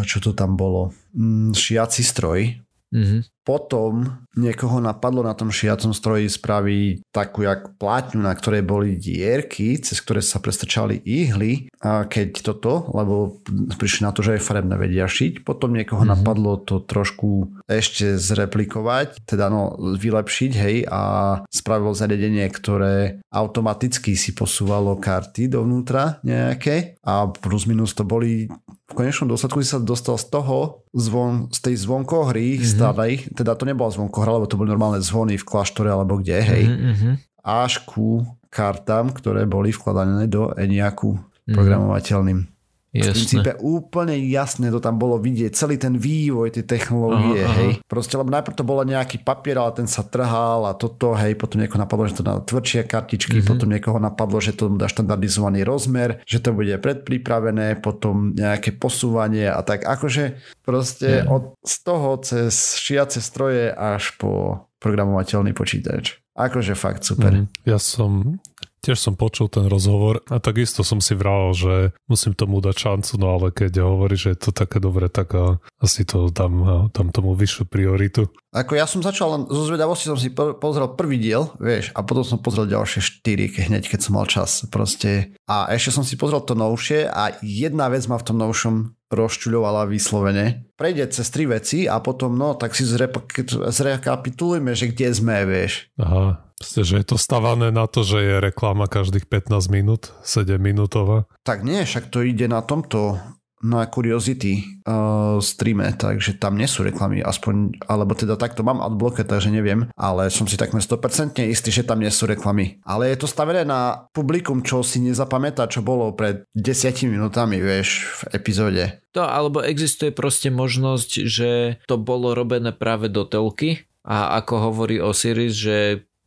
čo 0.05 0.19
to 0.21 0.37
tam 0.37 0.61
bolo? 0.61 0.93
Mm, 1.17 1.57
šiaci 1.57 2.05
stroj, 2.05 2.61
Mm-hmm. 2.93 3.42
Potom 3.43 4.23
niekoho 4.39 4.79
napadlo 4.79 5.27
na 5.27 5.35
tom 5.35 5.51
šiacom 5.51 5.91
stroji 5.91 6.31
spraviť 6.31 7.11
takú 7.11 7.43
jak 7.43 7.75
plátňu, 7.77 8.23
na 8.23 8.33
ktorej 8.33 8.63
boli 8.63 8.95
dierky, 8.97 9.77
cez 9.83 9.99
ktoré 9.99 10.23
sa 10.23 10.39
prestrčali 10.39 11.03
ihly 11.03 11.67
a 11.83 12.07
keď 12.07 12.41
toto, 12.41 12.87
lebo 12.95 13.43
prišli 13.77 14.07
na 14.07 14.15
to, 14.15 14.23
že 14.23 14.39
aj 14.39 14.47
farebné 14.47 14.79
vedia 14.79 15.11
šiť, 15.11 15.43
potom 15.43 15.75
niekoho 15.75 16.07
mm-hmm. 16.07 16.23
napadlo 16.23 16.63
to 16.63 16.81
trošku 16.87 17.51
ešte 17.67 18.15
zreplikovať, 18.17 19.27
teda 19.27 19.51
no 19.51 19.75
vylepšiť, 19.77 20.53
hej, 20.55 20.77
a 20.87 21.03
spravilo 21.51 21.93
zariadenie, 21.93 22.47
ktoré 22.47 23.21
automaticky 23.35 24.15
si 24.15 24.33
posúvalo 24.33 24.97
karty 25.03 25.51
dovnútra 25.51 26.23
nejaké 26.23 26.97
a 27.03 27.27
plus 27.27 27.67
minus 27.67 27.93
to 27.93 28.07
boli 28.07 28.47
v 28.93 29.01
konečnom 29.09 29.33
dôsledku 29.33 29.65
si 29.65 29.73
sa 29.73 29.81
dostal 29.81 30.21
z 30.21 30.29
toho 30.29 30.85
zvon, 30.93 31.49
z 31.49 31.59
tej 31.65 31.75
zvonkohry 31.89 32.61
mm-hmm. 32.61 32.69
starej, 32.69 33.13
teda 33.33 33.57
to 33.57 33.65
nebola 33.65 33.89
zvonkohra, 33.89 34.37
lebo 34.37 34.47
to 34.47 34.61
boli 34.61 34.69
normálne 34.69 35.01
zvony 35.01 35.41
v 35.41 35.49
kláštore 35.49 35.89
alebo 35.89 36.21
kde, 36.21 36.39
hej, 36.45 36.65
mm-hmm. 36.69 37.13
až 37.43 37.83
ku 37.89 38.29
kartám, 38.53 39.17
ktoré 39.17 39.49
boli 39.49 39.73
vkladané 39.73 40.29
do 40.29 40.53
Eniaku 40.53 41.17
mm-hmm. 41.17 41.57
programovateľným. 41.57 42.52
Jasne. 42.93 43.09
V 43.09 43.17
princípe 43.17 43.53
úplne 43.65 44.21
jasne 44.29 44.69
to 44.69 44.77
tam 44.77 45.01
bolo 45.01 45.17
vidieť, 45.17 45.57
celý 45.57 45.81
ten 45.81 45.97
vývoj 45.97 46.53
tej 46.53 46.69
technológie, 46.69 47.41
aha, 47.41 47.57
hej. 47.57 47.71
Proste, 47.89 48.21
lebo 48.21 48.29
najprv 48.29 48.53
to 48.53 48.69
bolo 48.69 48.85
nejaký 48.85 49.25
papier, 49.25 49.57
ale 49.57 49.73
ten 49.73 49.89
sa 49.89 50.05
trhal 50.05 50.69
a 50.69 50.77
toto, 50.77 51.17
hej, 51.17 51.33
potom 51.33 51.65
niekoho 51.65 51.81
napadlo, 51.81 52.05
že 52.05 52.21
to 52.21 52.25
dá 52.29 52.37
tvrdšie 52.45 52.85
kartičky, 52.85 53.41
mm-hmm. 53.41 53.49
potom 53.49 53.73
niekoho 53.73 53.97
napadlo, 53.97 54.45
že 54.45 54.53
to 54.53 54.69
dá 54.77 54.93
štandardizovaný 54.93 55.65
rozmer, 55.65 56.21
že 56.29 56.45
to 56.45 56.53
bude 56.53 56.77
predpripravené, 56.85 57.81
potom 57.81 58.37
nejaké 58.37 58.77
posúvanie 58.77 59.49
a 59.49 59.65
tak 59.65 59.89
akože 59.89 60.37
proste 60.61 61.25
mm. 61.25 61.33
od 61.33 61.57
z 61.65 61.75
toho 61.81 62.21
cez 62.21 62.77
šiace 62.77 63.25
stroje 63.25 63.73
až 63.73 64.13
po 64.21 64.65
programovateľný 64.85 65.57
počítač. 65.57 66.21
Akože 66.37 66.77
fakt 66.77 67.09
super. 67.09 67.33
Mm, 67.33 67.49
ja 67.65 67.81
som 67.81 68.41
Tiež 68.83 68.99
som 68.99 69.15
počul 69.15 69.47
ten 69.47 69.71
rozhovor 69.71 70.27
a 70.27 70.43
takisto 70.43 70.83
som 70.83 70.99
si 70.99 71.15
vral, 71.15 71.55
že 71.55 71.95
musím 72.11 72.35
tomu 72.35 72.59
dať 72.59 72.75
šancu, 72.75 73.13
no 73.15 73.39
ale 73.39 73.55
keď 73.55 73.87
hovorí, 73.87 74.19
že 74.19 74.35
je 74.35 74.43
to 74.43 74.51
také 74.51 74.83
dobre, 74.83 75.07
tak 75.07 75.39
asi 75.79 76.03
to 76.03 76.35
dám, 76.35 76.91
dám 76.91 77.15
tomu 77.15 77.39
vyššiu 77.39 77.71
prioritu. 77.71 78.27
Ako 78.51 78.75
ja 78.75 78.91
som 78.91 78.99
začal 78.99 79.39
len 79.39 79.43
zo 79.47 79.71
zvedavosti, 79.71 80.11
som 80.11 80.19
si 80.19 80.35
pozrel 80.35 80.99
prvý 80.99 81.23
diel, 81.23 81.55
vieš, 81.63 81.95
a 81.95 82.03
potom 82.03 82.27
som 82.27 82.43
pozrel 82.43 82.67
ďalšie 82.67 83.01
štyri, 83.01 83.55
hneď 83.55 83.87
keď 83.87 84.01
som 84.03 84.19
mal 84.19 84.27
čas. 84.27 84.67
Proste. 84.67 85.39
A 85.47 85.71
ešte 85.71 85.95
som 85.95 86.03
si 86.03 86.19
pozrel 86.19 86.43
to 86.43 86.59
novšie 86.59 87.07
a 87.07 87.39
jedna 87.39 87.87
vec 87.87 88.03
ma 88.11 88.19
v 88.19 88.27
tom 88.27 88.43
novšom 88.43 88.99
rozčuľovala 89.15 89.87
vyslovene. 89.87 90.67
Prejde 90.75 91.07
cez 91.13 91.31
tri 91.31 91.47
veci 91.47 91.85
a 91.87 92.03
potom, 92.03 92.35
no, 92.35 92.59
tak 92.59 92.75
si 92.75 92.83
zrekapitulujeme, 92.83 94.73
že 94.75 94.91
kde 94.91 95.09
sme, 95.13 95.45
vieš. 95.45 95.93
Aha, 96.01 96.52
že 96.63 97.03
je 97.03 97.07
to 97.07 97.17
stavané 97.19 97.75
na 97.75 97.91
to, 97.91 98.07
že 98.07 98.19
je 98.23 98.35
reklama 98.39 98.87
každých 98.87 99.27
15 99.27 99.69
minút, 99.69 100.15
7 100.23 100.57
minútová? 100.57 101.27
Tak 101.43 101.67
nie, 101.67 101.83
však 101.83 102.09
to 102.09 102.23
ide 102.23 102.47
na 102.47 102.63
tomto 102.63 103.19
na 103.63 103.87
Curiosity 103.87 104.83
uh, 104.83 105.39
streame, 105.39 105.95
takže 105.95 106.35
tam 106.43 106.59
nie 106.59 106.67
sú 106.67 106.83
reklamy, 106.83 107.23
aspoň, 107.23 107.79
alebo 107.87 108.19
teda 108.19 108.35
takto 108.35 108.67
mám 108.67 108.83
adblocker, 108.83 109.23
takže 109.23 109.55
neviem, 109.55 109.87
ale 109.95 110.35
som 110.35 110.51
si 110.51 110.59
takmer 110.59 110.83
100% 110.83 111.39
istý, 111.47 111.71
že 111.71 111.87
tam 111.87 112.03
nie 112.03 112.11
sú 112.11 112.27
reklamy. 112.27 112.83
Ale 112.83 113.15
je 113.15 113.23
to 113.23 113.31
stavené 113.31 113.63
na 113.63 114.11
publikum, 114.11 114.67
čo 114.67 114.83
si 114.83 114.99
nezapamätá, 114.99 115.71
čo 115.71 115.79
bolo 115.79 116.11
pred 116.11 116.43
10 116.59 117.07
minútami, 117.07 117.63
vieš, 117.63 118.11
v 118.27 118.43
epizóde. 118.43 118.85
To, 119.15 119.23
alebo 119.23 119.63
existuje 119.63 120.11
proste 120.11 120.51
možnosť, 120.51 121.11
že 121.23 121.79
to 121.87 122.03
bolo 122.03 122.35
robené 122.35 122.75
práve 122.75 123.07
do 123.07 123.23
telky 123.23 123.87
a 124.03 124.43
ako 124.43 124.55
hovorí 124.75 124.99
Osiris, 124.99 125.55
že 125.55 125.77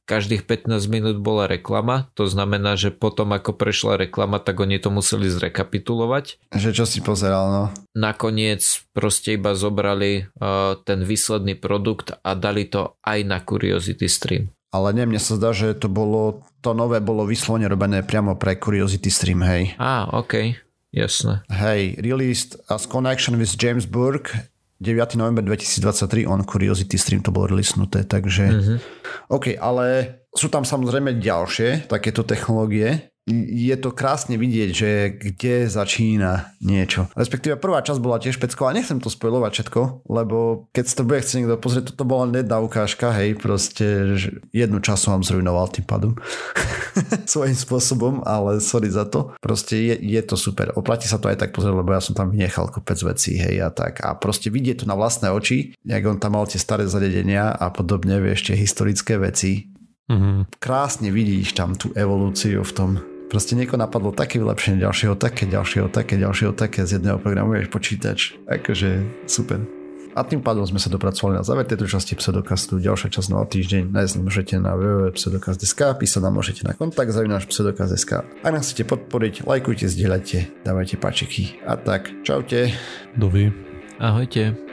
každých 0.05 0.45
15 0.45 0.85
minút 0.87 1.17
bola 1.19 1.49
reklama, 1.49 2.07
to 2.13 2.29
znamená, 2.29 2.77
že 2.77 2.93
potom 2.93 3.33
ako 3.33 3.57
prešla 3.57 3.97
reklama, 3.97 4.37
tak 4.37 4.61
oni 4.61 4.77
to 4.77 4.93
museli 4.93 5.27
zrekapitulovať. 5.27 6.53
Že 6.53 6.69
čo 6.71 6.85
si 6.85 7.01
pozeral, 7.01 7.49
no? 7.49 7.63
Nakoniec 7.97 8.61
proste 8.93 9.35
iba 9.35 9.57
zobrali 9.57 10.29
uh, 10.37 10.77
ten 10.85 11.01
výsledný 11.01 11.57
produkt 11.57 12.13
a 12.21 12.37
dali 12.37 12.69
to 12.69 12.95
aj 13.01 13.19
na 13.25 13.41
Curiosity 13.41 14.05
Stream. 14.05 14.53
Ale 14.69 14.91
nie, 14.91 15.07
mne 15.07 15.21
sa 15.23 15.39
zdá, 15.39 15.55
že 15.55 15.71
to 15.73 15.87
bolo, 15.87 16.43
to 16.59 16.75
nové 16.75 16.99
bolo 16.99 17.23
vyslovene 17.23 17.65
robené 17.65 18.03
priamo 18.03 18.35
pre 18.37 18.59
Curiosity 18.59 19.07
Stream, 19.07 19.41
hej. 19.41 19.73
Á, 19.79 20.11
ok, 20.11 20.53
jasné. 20.91 21.47
Hej, 21.47 21.97
released 22.03 22.59
as 22.67 22.85
connection 22.85 23.39
with 23.39 23.55
James 23.55 23.87
Burke 23.87 24.53
9. 24.83 25.15
november 25.15 25.43
2023 25.43 26.27
on 26.27 26.43
Curiosity 26.43 26.99
Stream 26.99 27.23
to 27.23 27.31
bolo 27.31 27.55
releasnuté, 27.55 28.03
takže 28.03 28.45
mm-hmm. 28.51 28.77
OK, 29.31 29.55
ale 29.55 29.85
sú 30.35 30.51
tam 30.51 30.67
samozrejme 30.67 31.15
ďalšie 31.15 31.88
takéto 31.88 32.27
technológie, 32.27 33.14
je 33.25 33.75
to 33.81 33.89
krásne 33.89 34.38
vidieť, 34.38 34.69
že 34.69 34.89
kde 35.17 35.65
začína 35.65 36.53
niečo. 36.61 37.09
Respektíve 37.17 37.57
prvá 37.57 37.81
časť 37.81 37.97
bola 37.97 38.21
tiež 38.21 38.38
pecková, 38.38 38.69
nechcem 38.69 39.01
to 39.01 39.09
spojovať 39.09 39.51
všetko, 39.51 39.81
lebo 40.05 40.69
keď 40.69 40.85
to 40.93 41.01
bude 41.01 41.19
chcieť 41.25 41.38
niekto 41.41 41.57
pozrieť, 41.57 41.83
toto 41.93 42.05
bola 42.05 42.29
nedá 42.29 42.61
ukážka, 42.61 43.09
hej, 43.17 43.33
proste 43.33 44.13
jednu 44.53 44.77
času 44.77 45.09
vám 45.09 45.25
zrujnoval 45.25 45.73
tým 45.73 45.89
pádom. 45.89 46.13
Svojím 47.25 47.57
spôsobom, 47.57 48.21
ale 48.29 48.61
sorry 48.61 48.93
za 48.93 49.09
to. 49.09 49.33
Proste 49.41 49.73
je, 49.73 49.95
je 49.97 50.21
to 50.21 50.38
super. 50.38 50.69
Oplatí 50.77 51.09
sa 51.09 51.17
to 51.17 51.25
aj 51.25 51.41
tak 51.41 51.49
pozrieť, 51.49 51.81
lebo 51.81 51.97
ja 51.97 52.05
som 52.05 52.13
tam 52.13 52.29
vynechal 52.29 52.69
kopec 52.69 53.01
vecí, 53.01 53.41
hej, 53.41 53.57
a 53.65 53.73
tak. 53.73 54.05
A 54.05 54.13
proste 54.13 54.53
vidieť 54.53 54.85
to 54.85 54.89
na 54.89 54.93
vlastné 54.93 55.33
oči, 55.33 55.73
jak 55.81 56.05
on 56.05 56.21
tam 56.21 56.38
mal 56.38 56.45
tie 56.45 56.61
staré 56.61 56.85
zariadenia 56.85 57.57
a 57.57 57.73
podobne, 57.73 58.21
vieš, 58.21 58.53
tie 58.53 58.55
historické 58.55 59.17
veci. 59.17 59.73
Mm-hmm. 60.05 60.61
Krásne 60.61 61.09
vidíš 61.09 61.57
tam 61.57 61.73
tú 61.73 61.89
evolúciu 61.97 62.61
v 62.61 62.73
tom 62.77 62.91
Proste 63.25 63.57
niekoho 63.57 63.81
napadlo 63.81 64.13
také 64.13 64.38
vylepšenie, 64.38 64.85
ďalšieho 64.85 65.15
také, 65.17 65.49
ďalšieho 65.49 65.89
také, 65.89 66.15
ďalšieho 66.21 66.53
také, 66.53 66.85
z 66.85 67.01
jedného 67.01 67.17
programu 67.17 67.57
vieš 67.57 67.73
počítač. 67.73 68.38
Akože 68.45 69.01
super. 69.25 69.65
A 70.15 70.23
tým 70.23 70.39
pádom 70.39 70.63
sme 70.63 70.79
sa 70.79 70.88
dopracovali 70.88 71.35
na 71.35 71.43
záver 71.43 71.67
tejto 71.67 71.91
časti 71.91 72.15
Pseudokastu. 72.15 72.79
Ďalšia 72.79 73.11
časť 73.11 73.27
na 73.35 73.43
týždeň 73.43 73.91
nájsť 73.91 74.13
môžete 74.23 74.55
na 74.63 74.71
www.pseudokast.sk, 74.79 75.81
písať 75.99 76.21
nám 76.23 76.39
môžete 76.39 76.63
na 76.63 76.71
kontakt 76.71 77.11
zavináš 77.11 77.51
pseudokast.sk. 77.51 78.23
Ak 78.23 78.51
nás 78.55 78.63
chcete 78.63 78.88
podporiť, 78.88 79.43
lajkujte, 79.43 79.91
zdieľajte, 79.91 80.63
dávajte 80.63 80.95
páčiky. 80.95 81.59
A 81.67 81.75
tak, 81.75 82.15
čaute. 82.23 82.71
Dovi. 83.19 83.51
Ahojte. 83.99 84.64